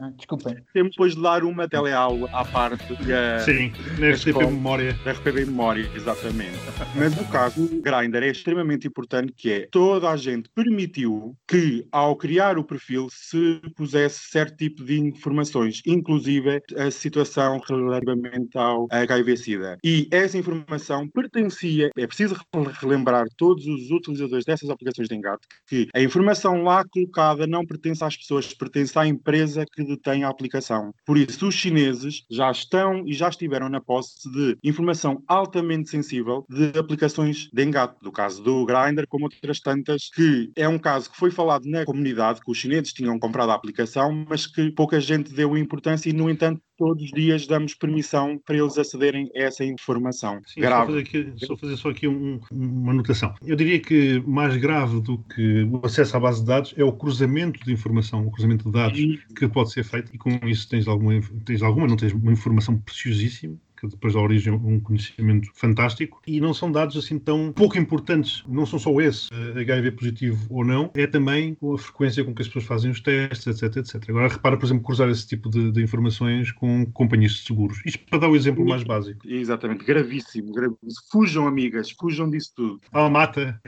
Ah, 0.00 0.10
desculpem. 0.16 0.56
Temos 0.72 0.92
depois 0.92 1.14
de 1.14 1.22
dar 1.22 1.44
uma 1.44 1.68
teleaula 1.68 2.28
à 2.32 2.44
parte 2.44 2.94
da, 3.04 3.40
Sim, 3.40 3.72
na 3.98 4.10
RTP. 4.10 4.38
Memória. 4.38 4.98
da 5.04 5.12
RPB 5.12 5.46
Memória, 5.46 5.90
exatamente. 5.94 6.58
Mas 6.96 7.14
no 7.16 7.24
caso, 7.26 7.64
o 7.64 7.82
Grindr 7.82 8.22
é 8.22 8.28
extremamente 8.28 8.86
importante 8.86 9.32
que 9.32 9.50
é 9.52 9.68
toda 9.70 10.10
a 10.10 10.16
gente 10.16 10.48
permitiu 10.54 11.36
que 11.46 11.86
ao 11.92 12.16
criar 12.16 12.58
o 12.58 12.64
perfil 12.64 13.08
se 13.10 13.59
pusesse 13.76 14.30
certo 14.30 14.56
tipo 14.56 14.84
de 14.84 14.98
informações, 14.98 15.82
inclusive 15.86 16.62
a 16.76 16.90
situação 16.90 17.60
relativamente 17.68 18.56
ao 18.56 18.86
HIV-Sida. 18.90 19.78
E 19.84 20.08
essa 20.10 20.38
informação 20.38 21.08
pertencia, 21.08 21.90
é 21.96 22.06
preciso 22.06 22.36
relembrar 22.80 23.26
todos 23.36 23.66
os 23.66 23.90
utilizadores 23.90 24.44
dessas 24.44 24.70
aplicações 24.70 25.08
de 25.08 25.14
engate 25.14 25.46
que 25.66 25.88
a 25.94 26.00
informação 26.00 26.62
lá 26.62 26.84
colocada 26.84 27.46
não 27.46 27.64
pertence 27.64 28.04
às 28.04 28.16
pessoas, 28.16 28.52
pertence 28.54 28.98
à 28.98 29.06
empresa 29.06 29.64
que 29.72 29.84
detém 29.84 30.24
a 30.24 30.28
aplicação. 30.28 30.92
Por 31.04 31.16
isso, 31.16 31.48
os 31.48 31.54
chineses 31.54 32.24
já 32.30 32.50
estão 32.50 33.06
e 33.06 33.12
já 33.12 33.28
estiveram 33.28 33.68
na 33.68 33.80
posse 33.80 34.30
de 34.30 34.56
informação 34.62 35.22
altamente 35.26 35.90
sensível 35.90 36.44
de 36.48 36.78
aplicações 36.78 37.48
de 37.52 37.64
engate, 37.64 37.96
do 38.02 38.12
caso 38.12 38.42
do 38.42 38.64
Grindr, 38.64 39.04
como 39.08 39.24
outras 39.24 39.60
tantas, 39.60 40.08
que 40.14 40.50
é 40.56 40.68
um 40.68 40.78
caso 40.78 41.10
que 41.10 41.16
foi 41.16 41.30
falado 41.30 41.64
na 41.66 41.84
comunidade, 41.84 42.40
que 42.40 42.50
os 42.50 42.58
chineses 42.58 42.92
tinham 42.92 43.18
comprado 43.18 43.49
a 43.50 43.54
aplicação, 43.56 44.24
mas 44.28 44.46
que 44.46 44.70
pouca 44.70 45.00
gente 45.00 45.32
deu 45.32 45.56
importância 45.56 46.08
e, 46.08 46.12
no 46.12 46.30
entanto, 46.30 46.60
todos 46.78 47.04
os 47.04 47.10
dias 47.10 47.46
damos 47.46 47.74
permissão 47.74 48.40
para 48.46 48.56
eles 48.56 48.78
acederem 48.78 49.30
a 49.36 49.40
essa 49.40 49.64
informação. 49.64 50.40
Sim, 50.46 50.54
só 50.54 50.60
Grave. 50.60 50.86
fazer, 50.86 51.00
aqui, 51.00 51.32
só 51.46 51.56
fazer 51.56 51.76
só 51.76 51.90
aqui 51.90 52.08
um- 52.08 52.40
uma 52.50 52.92
anotação. 52.92 53.34
Eu 53.44 53.54
diria 53.54 53.78
que 53.78 54.20
mais 54.26 54.56
grave 54.56 55.00
do 55.00 55.18
que 55.18 55.62
o 55.64 55.80
acesso 55.84 56.16
à 56.16 56.20
base 56.20 56.40
de 56.40 56.46
dados 56.46 56.74
é 56.76 56.82
o 56.84 56.92
cruzamento 56.92 57.62
de 57.64 57.72
informação, 57.72 58.26
o 58.26 58.30
cruzamento 58.30 58.64
de 58.64 58.72
dados 58.72 58.98
E- 58.98 59.18
que 59.36 59.46
pode 59.48 59.72
ser 59.72 59.84
feito 59.84 60.14
e 60.14 60.18
com 60.18 60.30
isso 60.48 60.68
tens 60.68 60.88
alguma, 60.88 61.20
tens 61.44 61.62
alguma 61.62 61.86
não 61.86 61.96
tens 61.96 62.12
uma 62.12 62.32
informação 62.32 62.78
preciosíssima 62.78 63.56
que 63.80 63.88
depois 63.88 64.14
dá 64.14 64.20
origem 64.20 64.52
a 64.52 64.56
um 64.56 64.78
conhecimento 64.78 65.48
fantástico 65.54 66.20
e 66.26 66.40
não 66.40 66.52
são 66.52 66.70
dados 66.70 66.96
assim 66.96 67.18
tão 67.18 67.52
pouco 67.52 67.78
importantes, 67.78 68.44
não 68.46 68.66
são 68.66 68.78
só 68.78 69.00
esse, 69.00 69.28
eh, 69.32 69.60
HIV 69.60 69.92
positivo 69.92 70.46
ou 70.50 70.64
não, 70.64 70.90
é 70.94 71.06
também 71.06 71.54
com 71.54 71.74
a 71.74 71.78
frequência 71.78 72.24
com 72.24 72.34
que 72.34 72.42
as 72.42 72.48
pessoas 72.48 72.64
fazem 72.64 72.90
os 72.90 73.00
testes, 73.00 73.46
etc, 73.46 73.76
etc. 73.76 74.10
Agora 74.10 74.28
repara, 74.28 74.56
por 74.56 74.66
exemplo, 74.66 74.84
cruzar 74.84 75.08
esse 75.08 75.26
tipo 75.26 75.48
de, 75.48 75.72
de 75.72 75.82
informações 75.82 76.52
com 76.52 76.84
companhias 76.92 77.32
de 77.32 77.42
seguros. 77.44 77.80
Isto 77.84 78.00
para 78.08 78.20
dar 78.20 78.28
o 78.28 78.36
exemplo 78.36 78.64
mais 78.66 78.82
básico. 78.82 79.26
Exatamente, 79.26 79.84
gravíssimo, 79.84 80.52
gravíssimo. 80.52 80.90
Fujam, 81.10 81.46
amigas, 81.46 81.90
fujam 81.90 82.28
disso 82.30 82.52
tudo. 82.54 82.80
Almata, 82.92 83.60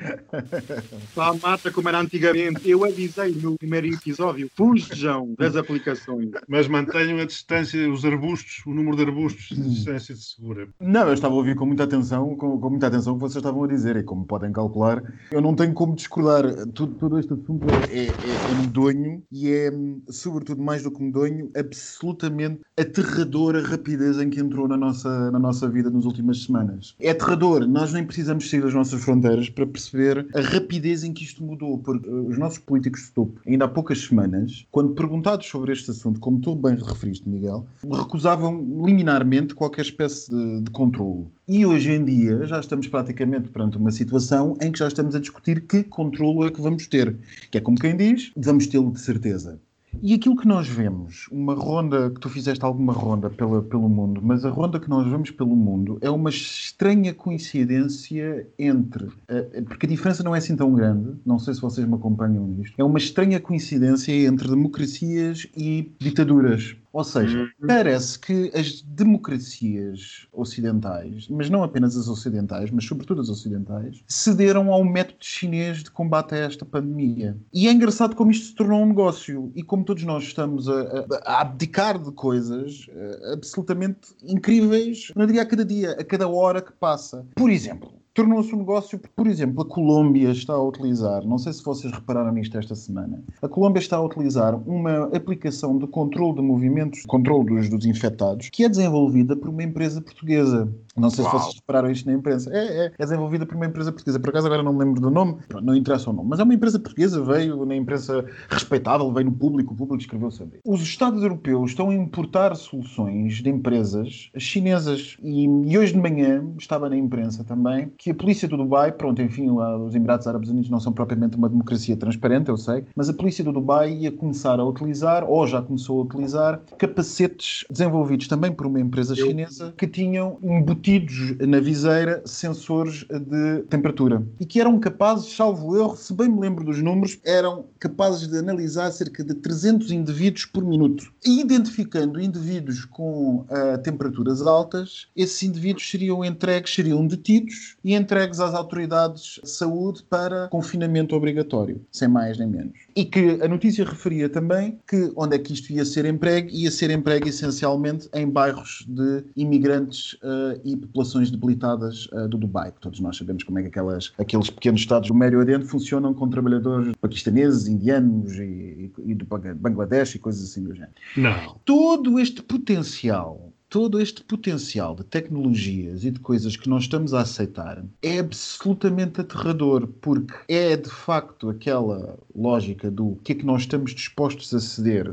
Lá 1.16 1.34
mata 1.34 1.70
como 1.70 1.88
era 1.88 2.00
antigamente. 2.00 2.68
Eu 2.68 2.84
avisei 2.84 3.32
no 3.32 3.56
primeiro 3.56 3.86
episódio. 3.86 4.50
Fujam 4.54 5.34
das 5.38 5.56
aplicações. 5.56 6.30
mas 6.48 6.68
mantenham 6.68 7.18
a 7.18 7.24
distância, 7.24 7.90
os 7.90 8.04
arbustos, 8.04 8.62
o 8.66 8.74
número 8.74 8.96
de 8.96 9.02
arbustos 9.02 9.56
de 9.56 9.82
distância 10.02 10.16
segura. 10.16 10.68
Não, 10.80 11.06
eu 11.06 11.14
estava 11.14 11.34
a 11.34 11.36
ouvir 11.36 11.54
com 11.54 11.64
muita 11.64 11.84
atenção, 11.84 12.34
com, 12.36 12.58
com 12.58 12.70
muita 12.70 12.88
atenção 12.88 13.14
o 13.14 13.16
que 13.16 13.22
vocês 13.22 13.36
estavam 13.36 13.64
a 13.64 13.68
dizer 13.68 13.96
e 13.96 14.02
como 14.02 14.24
podem 14.24 14.52
calcular, 14.52 15.02
eu 15.30 15.40
não 15.40 15.54
tenho 15.54 15.72
como 15.72 15.94
discordar. 15.94 16.44
Tudo, 16.74 16.94
todo 16.94 17.18
este 17.18 17.32
assunto 17.32 17.66
é, 17.90 18.06
é, 18.06 18.06
é 18.06 18.60
medonho 18.60 19.22
e 19.30 19.50
é, 19.50 19.72
sobretudo 20.08 20.62
mais 20.62 20.82
do 20.82 20.90
que 20.90 21.02
medonho, 21.02 21.50
absolutamente 21.56 22.60
aterrador 22.76 23.56
a 23.56 23.60
rapidez 23.60 24.18
em 24.18 24.28
que 24.28 24.40
entrou 24.40 24.66
na 24.66 24.76
nossa, 24.76 25.30
na 25.30 25.38
nossa 25.38 25.68
vida 25.68 25.90
nas 25.90 26.04
últimas 26.04 26.42
semanas. 26.42 26.94
É 26.98 27.10
aterrador, 27.10 27.66
nós 27.66 27.92
nem 27.92 28.04
precisamos 28.04 28.48
sair 28.48 28.62
das 28.62 28.74
nossas 28.74 29.02
fronteiras 29.02 29.48
para 29.48 29.66
perceber 29.66 30.26
a 30.34 30.40
rapidez 30.40 31.04
em 31.04 31.12
que 31.12 31.24
isto 31.24 31.44
mudou, 31.44 31.78
porque 31.78 32.08
uh, 32.08 32.28
os 32.28 32.38
nossos 32.38 32.58
políticos 32.58 33.04
de 33.04 33.12
topo, 33.12 33.40
ainda 33.46 33.66
há 33.66 33.68
poucas 33.68 34.00
semanas, 34.00 34.66
quando 34.70 34.94
perguntados 34.94 35.46
sobre 35.46 35.72
este 35.72 35.90
assunto, 35.90 36.18
como 36.18 36.40
tu 36.40 36.54
bem 36.54 36.74
referiste, 36.74 37.28
Miguel, 37.28 37.66
recusavam 37.82 38.84
liminarmente 38.84 39.54
qualquer 39.54 39.82
espécie 39.92 40.30
de, 40.30 40.62
de 40.62 40.70
controle. 40.70 41.26
E 41.46 41.64
hoje 41.66 41.92
em 41.92 42.04
dia 42.04 42.46
já 42.46 42.58
estamos 42.60 42.88
praticamente 42.88 43.48
perante 43.50 43.76
uma 43.76 43.90
situação 43.90 44.56
em 44.60 44.72
que 44.72 44.78
já 44.78 44.88
estamos 44.88 45.14
a 45.14 45.20
discutir 45.20 45.62
que 45.62 45.82
controle 45.84 46.48
é 46.48 46.50
que 46.50 46.60
vamos 46.60 46.86
ter. 46.86 47.16
Que 47.50 47.58
é 47.58 47.60
como 47.60 47.78
quem 47.78 47.96
diz, 47.96 48.32
vamos 48.36 48.66
tê-lo 48.66 48.90
de 48.90 49.00
certeza. 49.00 49.60
E 50.00 50.14
aquilo 50.14 50.36
que 50.36 50.46
nós 50.46 50.66
vemos, 50.66 51.28
uma 51.30 51.54
ronda, 51.54 52.10
que 52.10 52.18
tu 52.18 52.30
fizeste 52.30 52.64
alguma 52.64 52.92
ronda 52.92 53.28
pela, 53.28 53.62
pelo 53.62 53.88
mundo, 53.88 54.20
mas 54.24 54.44
a 54.44 54.48
ronda 54.48 54.80
que 54.80 54.88
nós 54.88 55.06
vemos 55.06 55.30
pelo 55.30 55.54
mundo 55.54 55.98
é 56.00 56.08
uma 56.08 56.30
estranha 56.30 57.12
coincidência 57.12 58.46
entre. 58.58 59.08
eh, 59.28 59.62
porque 59.62 59.86
a 59.86 59.88
diferença 59.88 60.22
não 60.22 60.34
é 60.34 60.38
assim 60.38 60.56
tão 60.56 60.72
grande, 60.72 61.16
não 61.26 61.38
sei 61.38 61.52
se 61.54 61.60
vocês 61.60 61.86
me 61.86 61.94
acompanham 61.94 62.46
nisto, 62.46 62.74
é 62.78 62.84
uma 62.84 62.98
estranha 62.98 63.38
coincidência 63.38 64.12
entre 64.12 64.48
democracias 64.48 65.46
e 65.56 65.92
ditaduras. 65.98 66.74
Ou 66.92 67.02
seja, 67.04 67.48
parece 67.66 68.18
que 68.18 68.50
as 68.54 68.82
democracias 68.82 70.26
ocidentais, 70.32 71.26
mas 71.28 71.48
não 71.48 71.62
apenas 71.62 71.96
as 71.96 72.06
ocidentais, 72.08 72.70
mas 72.70 72.84
sobretudo 72.84 73.20
as 73.20 73.28
ocidentais, 73.28 74.02
cederam 74.06 74.70
ao 74.72 74.84
método 74.84 75.18
chinês 75.24 75.82
de 75.82 75.90
combate 75.90 76.34
a 76.34 76.38
esta 76.38 76.64
pandemia. 76.64 77.36
E 77.52 77.66
é 77.66 77.72
engraçado 77.72 78.14
como 78.14 78.30
isto 78.30 78.46
se 78.46 78.54
tornou 78.54 78.82
um 78.82 78.86
negócio 78.86 79.50
e 79.54 79.62
como 79.62 79.84
todos 79.84 80.02
nós 80.04 80.24
estamos 80.24 80.68
a, 80.68 80.80
a- 80.82 81.06
a 81.24 81.40
abdicar 81.40 81.98
de 81.98 82.12
coisas 82.12 82.86
eh, 82.90 83.32
absolutamente 83.32 84.08
incríveis, 84.22 85.10
não 85.16 85.26
diria 85.26 85.42
a 85.42 85.46
cada 85.46 85.64
dia, 85.64 85.92
a 85.92 86.04
cada 86.04 86.28
hora 86.28 86.60
que 86.60 86.72
passa. 86.72 87.26
Por 87.34 87.50
exemplo, 87.50 88.01
tornou-se 88.14 88.54
um 88.54 88.58
negócio, 88.58 89.00
por 89.16 89.26
exemplo, 89.26 89.62
a 89.62 89.66
Colômbia 89.66 90.30
está 90.30 90.52
a 90.52 90.62
utilizar, 90.62 91.24
não 91.24 91.38
sei 91.38 91.52
se 91.52 91.64
vocês 91.64 91.92
repararam 91.92 92.32
nisto 92.32 92.56
esta 92.58 92.74
semana, 92.74 93.22
a 93.40 93.48
Colômbia 93.48 93.80
está 93.80 93.96
a 93.96 94.02
utilizar 94.02 94.54
uma 94.68 95.04
aplicação 95.14 95.78
de 95.78 95.86
controle 95.86 96.36
de 96.36 96.42
movimentos, 96.42 97.02
controle 97.06 97.46
dos, 97.46 97.68
dos 97.68 97.86
infectados, 97.86 98.50
que 98.50 98.64
é 98.64 98.68
desenvolvida 98.68 99.36
por 99.36 99.48
uma 99.48 99.62
empresa 99.62 100.00
portuguesa. 100.00 100.72
Não 100.96 101.08
sei 101.08 101.24
Uau. 101.24 101.32
se 101.32 101.38
vocês 101.38 101.54
repararam 101.56 101.90
isto 101.90 102.06
na 102.06 102.12
imprensa. 102.12 102.50
É, 102.52 102.86
é, 102.86 102.92
é 102.98 103.04
desenvolvida 103.04 103.46
por 103.46 103.56
uma 103.56 103.64
empresa 103.64 103.90
portuguesa. 103.90 104.20
Por 104.20 104.28
acaso 104.28 104.46
agora 104.46 104.62
não 104.62 104.74
me 104.74 104.84
lembro 104.84 105.00
do 105.00 105.10
nome, 105.10 105.38
não 105.62 105.74
interessa 105.74 106.10
o 106.10 106.12
nome, 106.12 106.28
mas 106.28 106.38
é 106.38 106.42
uma 106.42 106.54
empresa 106.54 106.78
portuguesa, 106.78 107.22
veio 107.22 107.64
na 107.64 107.74
imprensa 107.74 108.24
respeitável, 108.50 109.10
veio 109.12 109.26
no 109.26 109.32
público, 109.32 109.72
o 109.72 109.76
público 109.76 110.02
escreveu 110.02 110.30
sobre. 110.30 110.60
Os 110.66 110.82
Estados 110.82 111.22
europeus 111.22 111.70
estão 111.70 111.88
a 111.88 111.94
importar 111.94 112.54
soluções 112.56 113.42
de 113.42 113.48
empresas 113.48 114.30
chinesas 114.36 115.16
e, 115.22 115.44
e 115.44 115.78
hoje 115.78 115.94
de 115.94 115.98
manhã 115.98 116.44
estava 116.58 116.90
na 116.90 116.96
imprensa 116.96 117.42
também 117.42 117.90
que 118.02 118.10
a 118.10 118.14
polícia 118.14 118.48
do 118.48 118.56
Dubai, 118.56 118.90
pronto, 118.90 119.22
enfim, 119.22 119.48
os 119.48 119.94
Emirados 119.94 120.26
Árabes 120.26 120.48
Unidos 120.48 120.68
não 120.68 120.80
são 120.80 120.92
propriamente 120.92 121.36
uma 121.36 121.48
democracia 121.48 121.96
transparente, 121.96 122.48
eu 122.48 122.56
sei, 122.56 122.84
mas 122.96 123.08
a 123.08 123.14
polícia 123.14 123.44
do 123.44 123.52
Dubai 123.52 123.92
ia 123.92 124.10
começar 124.10 124.58
a 124.58 124.64
utilizar, 124.64 125.22
ou 125.22 125.46
já 125.46 125.62
começou 125.62 126.00
a 126.00 126.04
utilizar, 126.04 126.60
capacetes 126.76 127.64
desenvolvidos 127.70 128.26
também 128.26 128.50
por 128.50 128.66
uma 128.66 128.80
empresa 128.80 129.14
chinesa 129.14 129.72
que 129.76 129.86
tinham 129.86 130.36
embutidos 130.42 131.36
na 131.38 131.60
viseira 131.60 132.20
sensores 132.24 133.04
de 133.04 133.62
temperatura 133.70 134.26
e 134.40 134.44
que 134.44 134.60
eram 134.60 134.80
capazes, 134.80 135.32
salvo 135.36 135.76
erro, 135.76 135.96
se 135.96 136.12
bem 136.12 136.28
me 136.28 136.40
lembro 136.40 136.64
dos 136.64 136.82
números, 136.82 137.20
eram 137.24 137.66
capazes 137.78 138.26
de 138.26 138.36
analisar 138.36 138.90
cerca 138.90 139.22
de 139.22 139.34
300 139.34 139.92
indivíduos 139.92 140.44
por 140.44 140.64
minuto. 140.64 141.12
E 141.24 141.40
identificando 141.40 142.20
indivíduos 142.20 142.84
com 142.84 143.44
ah, 143.48 143.78
temperaturas 143.78 144.44
altas, 144.44 145.06
esses 145.14 145.40
indivíduos 145.44 145.88
seriam 145.88 146.24
entregues, 146.24 146.74
seriam 146.74 147.06
detidos 147.06 147.76
e 147.84 147.91
e 147.92 147.94
entregues 147.94 148.40
às 148.40 148.54
autoridades 148.54 149.38
de 149.42 149.50
saúde 149.50 150.02
para 150.08 150.48
confinamento 150.48 151.14
obrigatório, 151.14 151.80
sem 151.90 152.08
mais 152.08 152.38
nem 152.38 152.48
menos. 152.48 152.72
E 152.96 153.04
que 153.04 153.38
a 153.42 153.48
notícia 153.48 153.84
referia 153.84 154.28
também 154.28 154.78
que 154.88 155.12
onde 155.14 155.36
é 155.36 155.38
que 155.38 155.52
isto 155.52 155.72
ia 155.72 155.84
ser 155.84 156.04
empregue, 156.06 156.54
ia 156.54 156.70
ser 156.70 156.90
empregue 156.90 157.28
essencialmente 157.28 158.08
em 158.14 158.28
bairros 158.28 158.84
de 158.88 159.24
imigrantes 159.36 160.14
uh, 160.14 160.58
e 160.64 160.76
populações 160.76 161.30
debilitadas 161.30 162.06
uh, 162.12 162.28
do 162.28 162.38
Dubai, 162.38 162.72
que 162.72 162.80
todos 162.80 163.00
nós 163.00 163.16
sabemos 163.16 163.44
como 163.44 163.58
é 163.58 163.62
que 163.62 163.68
aquelas, 163.68 164.12
aqueles 164.18 164.48
pequenos 164.48 164.80
estados 164.80 165.08
do 165.08 165.14
Médio 165.14 165.38
Oriente 165.38 165.66
funcionam 165.66 166.14
com 166.14 166.28
trabalhadores 166.28 166.94
paquistaneses, 167.00 167.66
indianos 167.66 168.34
e, 168.36 168.42
e, 168.42 168.92
e 169.04 169.14
do 169.14 169.26
Bangladesh 169.26 170.14
e 170.14 170.18
coisas 170.18 170.50
assim 170.50 170.62
do 170.62 170.74
género. 170.74 170.92
Não. 171.16 171.56
Todo 171.64 172.18
este 172.18 172.42
potencial 172.42 173.51
todo 173.72 173.98
este 174.02 174.22
potencial 174.22 174.94
de 174.94 175.02
tecnologias 175.02 176.04
e 176.04 176.10
de 176.10 176.20
coisas 176.20 176.56
que 176.56 176.68
nós 176.68 176.82
estamos 176.82 177.14
a 177.14 177.22
aceitar 177.22 177.82
é 178.02 178.18
absolutamente 178.18 179.22
aterrador, 179.22 179.88
porque 179.98 180.34
é 180.46 180.76
de 180.76 180.90
facto 180.90 181.48
aquela 181.48 182.18
lógica 182.36 182.90
do 182.90 183.16
que 183.24 183.32
é 183.32 183.34
que 183.34 183.46
nós 183.46 183.62
estamos 183.62 183.94
dispostos 183.94 184.52
a 184.52 184.60
ceder 184.60 185.10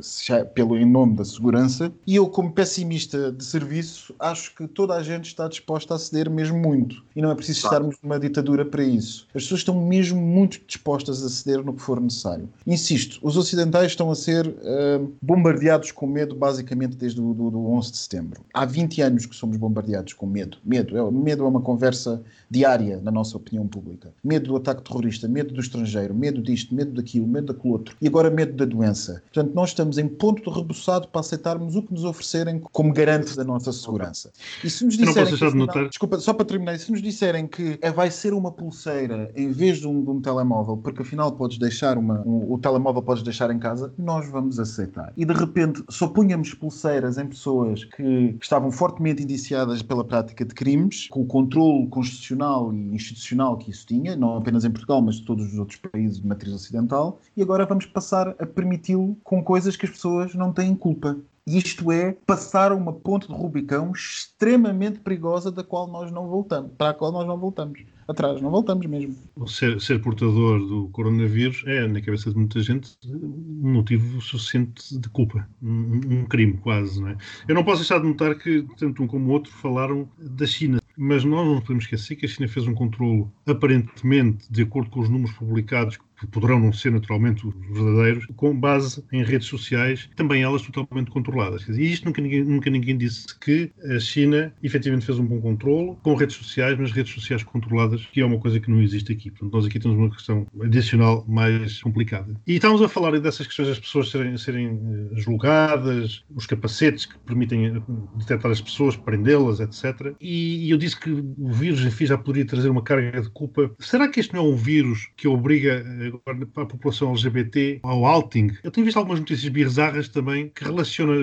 pelo 0.53 0.77
em 0.77 0.85
nome 0.85 1.15
da 1.15 1.23
segurança, 1.23 1.89
e 2.05 2.17
eu, 2.17 2.27
como 2.27 2.51
pessimista 2.51 3.31
de 3.31 3.45
serviço, 3.45 4.13
acho 4.19 4.53
que 4.53 4.67
toda 4.67 4.93
a 4.93 5.01
gente 5.01 5.27
está 5.27 5.47
disposta 5.47 5.95
a 5.95 5.97
ceder 5.97 6.29
mesmo 6.29 6.57
muito. 6.57 7.01
E 7.15 7.21
não 7.21 7.31
é 7.31 7.35
preciso 7.35 7.61
claro. 7.61 7.75
estarmos 7.75 7.95
numa 8.03 8.19
ditadura 8.19 8.65
para 8.65 8.83
isso. 8.83 9.25
As 9.33 9.43
pessoas 9.43 9.61
estão 9.61 9.81
mesmo 9.81 10.19
muito 10.19 10.59
dispostas 10.67 11.23
a 11.23 11.29
ceder 11.29 11.63
no 11.63 11.73
que 11.73 11.81
for 11.81 12.01
necessário. 12.01 12.49
Insisto, 12.67 13.19
os 13.21 13.37
ocidentais 13.37 13.91
estão 13.91 14.11
a 14.11 14.15
ser 14.15 14.47
uh, 14.47 15.13
bombardeados 15.21 15.93
com 15.93 16.05
medo 16.05 16.35
basicamente 16.35 16.97
desde 16.97 17.21
o 17.21 17.33
do, 17.33 17.49
do 17.49 17.65
11 17.71 17.91
de 17.91 17.97
setembro 17.97 18.48
há 18.53 18.65
20 18.65 19.01
anos 19.01 19.25
que 19.25 19.35
somos 19.35 19.57
bombardeados 19.57 20.13
com 20.13 20.25
medo. 20.25 20.57
Medo 20.63 20.97
é, 20.97 21.11
medo 21.11 21.43
é 21.43 21.47
uma 21.47 21.61
conversa 21.61 22.21
diária 22.49 22.99
na 23.01 23.11
nossa 23.11 23.37
opinião 23.37 23.67
pública. 23.67 24.11
Medo 24.23 24.47
do 24.47 24.55
ataque 24.55 24.83
terrorista, 24.83 25.27
medo 25.27 25.53
do 25.53 25.59
estrangeiro, 25.59 26.13
medo 26.13 26.41
disto, 26.41 26.73
medo 26.73 26.93
daquilo, 26.93 27.27
medo 27.27 27.53
daquilo 27.53 27.73
outro. 27.73 27.95
E 28.01 28.07
agora 28.07 28.29
medo 28.29 28.53
da 28.53 28.65
doença. 28.65 29.21
Portanto, 29.33 29.53
nós 29.53 29.69
estamos 29.69 29.97
em 29.97 30.07
ponto 30.07 30.49
de 30.49 30.57
rebuçado 30.57 31.07
para 31.07 31.21
aceitarmos 31.21 31.75
o 31.75 31.83
que 31.83 31.93
nos 31.93 32.03
oferecerem 32.03 32.59
como 32.71 32.93
garante 32.93 33.35
da 33.35 33.43
nossa 33.43 33.71
segurança. 33.71 34.31
E 34.63 34.69
se 34.69 34.85
nos 34.85 34.97
disserem. 34.97 35.35
Que, 35.35 35.45
afinal, 35.45 35.89
desculpa, 35.89 36.19
só 36.19 36.33
para 36.33 36.45
terminar, 36.45 36.77
se 36.79 36.91
nos 36.91 37.01
disserem 37.01 37.47
que 37.47 37.77
é, 37.81 37.91
vai 37.91 38.09
ser 38.11 38.33
uma 38.33 38.51
pulseira 38.51 39.31
em 39.35 39.51
vez 39.51 39.79
de 39.79 39.87
um, 39.87 40.03
de 40.03 40.09
um 40.09 40.21
telemóvel, 40.21 40.77
porque 40.77 41.01
afinal 41.01 41.31
podes 41.31 41.57
deixar 41.57 41.97
uma, 41.97 42.21
um, 42.25 42.51
o 42.51 42.57
telemóvel 42.57 43.01
podes 43.01 43.23
deixar 43.23 43.51
em 43.51 43.59
casa, 43.59 43.93
nós 43.97 44.29
vamos 44.29 44.59
aceitar. 44.59 45.13
E 45.15 45.25
de 45.25 45.33
repente 45.33 45.83
só 45.89 46.07
punhamos 46.07 46.53
pulseiras 46.53 47.17
em 47.17 47.27
pessoas 47.27 47.83
que 47.85 48.35
estavam 48.45 48.71
fortemente 48.71 49.23
indiciadas 49.23 49.81
pela 49.81 50.03
prática 50.03 50.45
de 50.45 50.53
crimes, 50.53 51.07
com 51.07 51.21
o 51.21 51.25
controle 51.25 51.87
constitucional 51.87 52.73
e 52.73 52.95
institucional 52.95 53.57
que 53.57 53.71
isso 53.71 53.85
tinha, 53.85 54.15
não 54.15 54.37
apenas 54.37 54.65
em 54.65 54.71
Portugal, 54.71 55.01
mas 55.01 55.17
em 55.17 55.25
todos 55.25 55.51
os 55.53 55.59
outros 55.59 55.79
países 55.79 56.19
de 56.19 56.27
matriz 56.27 56.53
ocidental, 56.53 57.19
e 57.35 57.41
agora 57.41 57.65
vamos 57.65 57.85
passar 57.85 58.29
a 58.39 58.45
permiti-lo 58.45 59.17
com 59.23 59.43
coisas 59.43 59.75
que 59.75 59.85
as 59.85 59.91
pessoas 59.91 60.33
não 60.35 60.53
têm 60.53 60.75
culpa. 60.75 61.17
Isto 61.57 61.91
é 61.91 62.15
passar 62.27 62.71
uma 62.71 62.93
ponte 62.93 63.27
de 63.27 63.33
Rubicão 63.33 63.91
extremamente 63.91 64.99
perigosa 64.99 65.51
da 65.51 65.63
qual 65.63 65.87
nós 65.87 66.11
não 66.11 66.27
voltamos, 66.27 66.71
para 66.77 66.91
a 66.91 66.93
qual 66.93 67.11
nós 67.11 67.25
não 67.25 67.39
voltamos 67.39 67.79
atrás, 68.07 68.39
não 68.39 68.51
voltamos 68.51 68.85
mesmo. 68.85 69.15
Ser, 69.47 69.81
ser 69.81 69.99
portador 69.99 70.59
do 70.59 70.89
coronavírus 70.89 71.63
é, 71.65 71.87
na 71.87 72.01
cabeça 72.01 72.29
de 72.29 72.37
muita 72.37 72.59
gente, 72.59 72.91
um 73.05 73.73
motivo 73.73 74.21
suficiente 74.21 74.99
de 74.99 75.09
culpa, 75.09 75.47
um, 75.61 76.19
um 76.19 76.25
crime 76.25 76.57
quase, 76.57 77.01
não 77.01 77.09
é? 77.09 77.17
Eu 77.47 77.55
não 77.55 77.63
posso 77.63 77.77
deixar 77.77 77.99
de 77.99 78.07
notar 78.07 78.35
que 78.37 78.65
tanto 78.77 79.01
um 79.01 79.07
como 79.07 79.29
o 79.29 79.33
outro 79.33 79.51
falaram 79.51 80.07
da 80.19 80.45
China, 80.45 80.79
mas 80.97 81.23
nós 81.23 81.47
não 81.47 81.61
podemos 81.61 81.85
esquecer 81.85 82.15
que 82.15 82.25
a 82.25 82.29
China 82.29 82.47
fez 82.47 82.67
um 82.67 82.73
controle 82.73 83.25
aparentemente, 83.47 84.51
de 84.51 84.63
acordo 84.63 84.89
com 84.89 84.99
os 84.99 85.09
números 85.09 85.35
publicados, 85.35 85.97
que 86.19 86.27
poderão 86.27 86.59
não 86.59 86.73
ser 86.73 86.91
naturalmente 86.91 87.47
os 87.47 87.53
verdadeiros, 87.71 88.25
com 88.35 88.57
base 88.57 89.03
em 89.11 89.23
redes 89.23 89.47
sociais, 89.47 90.09
também 90.15 90.43
elas 90.43 90.61
totalmente 90.61 91.11
controladas. 91.11 91.67
E 91.69 91.91
isto 91.91 92.05
nunca 92.05 92.21
ninguém, 92.21 92.43
nunca 92.43 92.69
ninguém 92.69 92.97
disse 92.97 93.27
que 93.39 93.71
a 93.85 93.99
China 93.99 94.53
efetivamente 94.61 95.05
fez 95.05 95.17
um 95.17 95.25
bom 95.25 95.39
controle 95.39 95.97
com 96.03 96.15
redes 96.15 96.35
sociais, 96.35 96.77
mas 96.77 96.91
redes 96.91 97.13
sociais 97.13 97.43
controladas, 97.43 98.05
que 98.11 98.21
é 98.21 98.25
uma 98.25 98.39
coisa 98.39 98.59
que 98.59 98.69
não 98.69 98.81
existe 98.81 99.11
aqui. 99.11 99.29
Portanto, 99.31 99.53
nós 99.53 99.65
aqui 99.65 99.79
temos 99.79 99.97
uma 99.97 100.09
questão 100.09 100.45
adicional 100.61 101.25
mais 101.27 101.81
complicada. 101.81 102.35
E 102.45 102.55
estamos 102.55 102.81
a 102.81 102.89
falar 102.89 103.17
dessas 103.19 103.47
questões 103.47 103.69
das 103.69 103.79
pessoas 103.79 104.09
serem, 104.09 104.37
serem 104.37 104.67
eh, 104.67 105.19
julgadas, 105.19 106.23
os 106.35 106.45
capacetes 106.45 107.05
que 107.05 107.17
permitem 107.19 107.67
eh, 107.67 107.81
detectar 108.15 108.51
as 108.51 108.61
pessoas, 108.61 108.95
prendê-las, 108.95 109.59
etc. 109.59 110.13
E, 110.19 110.67
e 110.67 110.71
eu 110.71 110.77
disse 110.77 110.99
que 110.99 111.09
o 111.09 111.51
vírus, 111.51 111.85
enfim, 111.85 112.05
já 112.05 112.17
poderia 112.17 112.45
trazer 112.45 112.69
uma 112.69 112.81
carga 112.81 113.21
de 113.21 113.29
culpa. 113.29 113.71
Será 113.79 114.07
que 114.07 114.19
este 114.19 114.33
não 114.33 114.45
é 114.45 114.49
um 114.49 114.55
vírus 114.55 115.09
que 115.15 115.27
obriga 115.27 115.83
eh, 115.85 116.08
agora 116.09 116.45
para 116.45 116.63
a 116.63 116.65
população 116.65 117.11
LGBT 117.11 117.79
ao 117.83 118.05
outing. 118.05 118.51
Eu 118.63 118.71
tenho 118.71 118.85
visto 118.85 118.97
algumas 118.97 119.19
notícias 119.19 119.49
bizarras 119.51 120.09
também 120.09 120.49
que 120.49 120.63
relacionam 120.63 121.15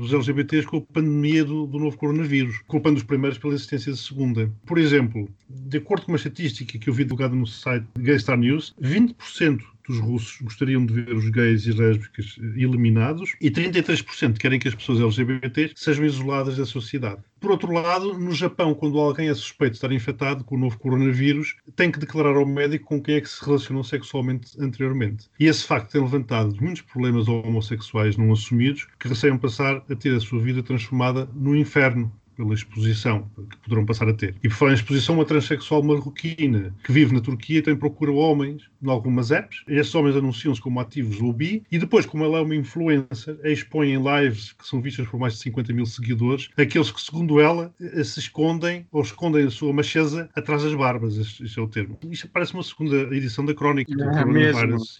os 0.00 0.12
LGBTs 0.12 0.66
com 0.66 0.78
a 0.78 0.80
pandemia 0.80 1.44
do, 1.44 1.66
do 1.66 1.78
novo 1.78 1.96
coronavírus, 1.96 2.58
culpando 2.66 2.96
os 2.98 3.02
primeiros 3.02 3.38
pela 3.38 3.54
existência 3.54 3.92
da 3.92 3.98
segunda. 3.98 4.50
Por 4.66 4.78
exemplo, 4.78 5.28
de 5.48 5.78
acordo 5.78 6.06
com 6.06 6.12
uma 6.12 6.16
estatística 6.16 6.78
que 6.78 6.88
eu 6.88 6.94
vi 6.94 7.04
divulgada 7.04 7.34
no 7.34 7.46
site 7.46 7.86
Gaystar 7.98 8.38
News, 8.38 8.74
20% 8.80 9.60
dos 9.92 10.00
russos 10.00 10.38
gostariam 10.40 10.86
de 10.86 10.94
ver 10.94 11.14
os 11.14 11.28
gays 11.28 11.66
e 11.66 11.72
lésbicas 11.72 12.36
eliminados 12.56 13.34
e 13.40 13.50
33% 13.50 14.38
querem 14.38 14.58
que 14.58 14.68
as 14.68 14.74
pessoas 14.74 15.00
LGBT 15.00 15.72
sejam 15.74 16.04
isoladas 16.04 16.56
da 16.56 16.64
sociedade. 16.64 17.22
Por 17.38 17.50
outro 17.50 17.72
lado, 17.72 18.18
no 18.18 18.32
Japão, 18.32 18.72
quando 18.72 18.98
alguém 18.98 19.28
é 19.28 19.34
suspeito 19.34 19.72
de 19.72 19.78
estar 19.78 19.92
infectado 19.92 20.44
com 20.44 20.54
o 20.54 20.58
novo 20.58 20.78
coronavírus, 20.78 21.56
tem 21.76 21.90
que 21.90 21.98
declarar 21.98 22.36
ao 22.36 22.46
médico 22.46 22.86
com 22.86 23.02
quem 23.02 23.16
é 23.16 23.20
que 23.20 23.28
se 23.28 23.44
relacionou 23.44 23.84
sexualmente 23.84 24.50
anteriormente. 24.60 25.28
E 25.38 25.46
esse 25.46 25.66
facto 25.66 25.90
tem 25.90 26.00
levantado 26.00 26.56
muitos 26.60 26.82
problemas 26.82 27.28
homossexuais 27.28 28.16
não 28.16 28.32
assumidos 28.32 28.86
que 28.98 29.08
receiam 29.08 29.36
passar 29.36 29.84
a 29.90 29.96
ter 29.96 30.14
a 30.14 30.20
sua 30.20 30.40
vida 30.40 30.62
transformada 30.62 31.28
no 31.34 31.56
inferno 31.56 32.12
pela 32.42 32.54
exposição 32.54 33.30
que 33.50 33.56
poderão 33.58 33.86
passar 33.86 34.08
a 34.08 34.12
ter. 34.12 34.34
E 34.42 34.48
por 34.48 34.56
falar 34.56 34.72
em 34.72 34.74
exposição, 34.74 35.14
uma 35.14 35.24
transexual 35.24 35.82
marroquina 35.82 36.74
que 36.82 36.92
vive 36.92 37.14
na 37.14 37.20
Turquia 37.20 37.62
tem 37.62 37.76
procura 37.76 38.10
homens 38.12 38.64
em 38.82 38.90
algumas 38.90 39.30
apps. 39.30 39.62
Esses 39.68 39.94
homens 39.94 40.16
anunciam-se 40.16 40.60
como 40.60 40.80
ativos 40.80 41.20
ou 41.20 41.32
bi 41.32 41.62
e 41.70 41.78
depois, 41.78 42.04
como 42.04 42.24
ela 42.24 42.38
é 42.38 42.40
uma 42.40 42.54
influencer, 42.54 43.38
expõe 43.44 43.92
em 43.92 44.02
lives 44.02 44.52
que 44.52 44.66
são 44.66 44.80
vistas 44.80 45.06
por 45.06 45.18
mais 45.18 45.34
de 45.34 45.40
50 45.40 45.72
mil 45.72 45.86
seguidores 45.86 46.48
aqueles 46.56 46.90
que, 46.90 47.00
segundo 47.00 47.40
ela, 47.40 47.72
se 48.04 48.18
escondem 48.18 48.86
ou 48.90 49.02
escondem 49.02 49.46
a 49.46 49.50
sua 49.50 49.72
macheza 49.72 50.28
atrás 50.34 50.62
das 50.62 50.74
barbas. 50.74 51.16
Este, 51.16 51.58
é 51.58 51.62
o 51.62 51.68
termo. 51.68 51.98
Isto 52.10 52.28
parece 52.28 52.54
uma 52.54 52.62
segunda 52.62 52.96
edição 53.14 53.44
da 53.44 53.54
crónica 53.54 53.94
do 53.94 54.02
é. 54.38 54.52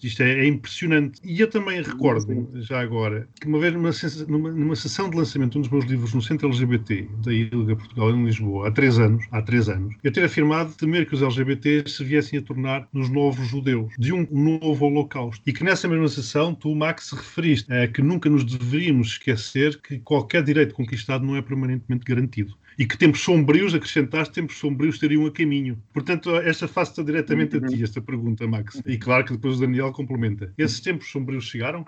Isto 0.03 0.23
é, 0.23 0.39
é, 0.39 0.47
impressionante. 0.47 1.19
E 1.23 1.39
eu 1.39 1.49
também 1.49 1.81
recordo, 1.81 2.49
já 2.55 2.79
agora, 2.79 3.27
que 3.39 3.47
uma 3.47 3.59
vez 3.59 3.73
numa, 3.73 3.91
numa, 4.27 4.51
numa 4.51 4.75
sessão 4.75 5.09
de 5.09 5.17
lançamento 5.17 5.53
de 5.53 5.57
um 5.59 5.61
dos 5.61 5.69
meus 5.69 5.85
livros 5.85 6.13
no 6.13 6.21
Centro 6.21 6.47
LGBT, 6.47 7.07
da 7.23 7.32
ILGA 7.33 7.75
Portugal 7.75 8.11
em 8.11 8.25
Lisboa 8.25 8.67
há 8.67 8.71
três 8.71 8.99
anos, 8.99 9.25
há 9.31 9.41
três 9.41 9.69
anos, 9.69 9.95
eu 10.03 10.11
ter 10.11 10.23
afirmado 10.23 10.73
temer 10.75 11.07
que 11.07 11.15
os 11.15 11.21
LGBTs 11.21 11.95
se 11.95 12.03
viessem 12.03 12.39
a 12.39 12.41
tornar 12.41 12.87
nos 12.93 13.09
novos 13.09 13.47
judeus, 13.47 13.93
de 13.97 14.13
um 14.13 14.27
novo 14.31 14.85
holocausto. 14.85 15.41
E 15.45 15.53
que 15.53 15.63
nessa 15.63 15.87
mesma 15.87 16.07
sessão 16.07 16.53
tu, 16.53 16.73
Max, 16.75 17.11
referiste 17.11 17.71
a 17.73 17.87
que 17.87 18.01
nunca 18.01 18.29
nos 18.29 18.43
deveríamos 18.43 19.09
esquecer 19.09 19.79
que 19.81 19.99
qualquer 19.99 20.43
direito 20.43 20.73
conquistado 20.73 21.25
não 21.25 21.35
é 21.35 21.41
permanentemente 21.41 22.05
garantido 22.05 22.55
e 22.77 22.85
que 22.85 22.97
tempos 22.97 23.21
sombrios, 23.21 23.73
acrescentaste, 23.73 24.33
tempos 24.33 24.57
sombrios 24.57 24.99
teriam 24.99 25.25
a 25.25 25.31
caminho. 25.31 25.81
Portanto, 25.93 26.35
esta 26.37 26.67
faço 26.67 27.03
diretamente 27.03 27.57
a 27.57 27.61
ti, 27.61 27.83
esta 27.83 28.01
pergunta, 28.01 28.47
Max. 28.47 28.81
E 28.85 28.97
claro 28.97 29.25
que 29.25 29.33
depois 29.33 29.57
o 29.57 29.61
Daniel 29.61 29.91
complementa. 29.91 30.51
Esses 30.57 30.79
tempos 30.79 31.11
sombrios 31.11 31.45
chegaram? 31.45 31.85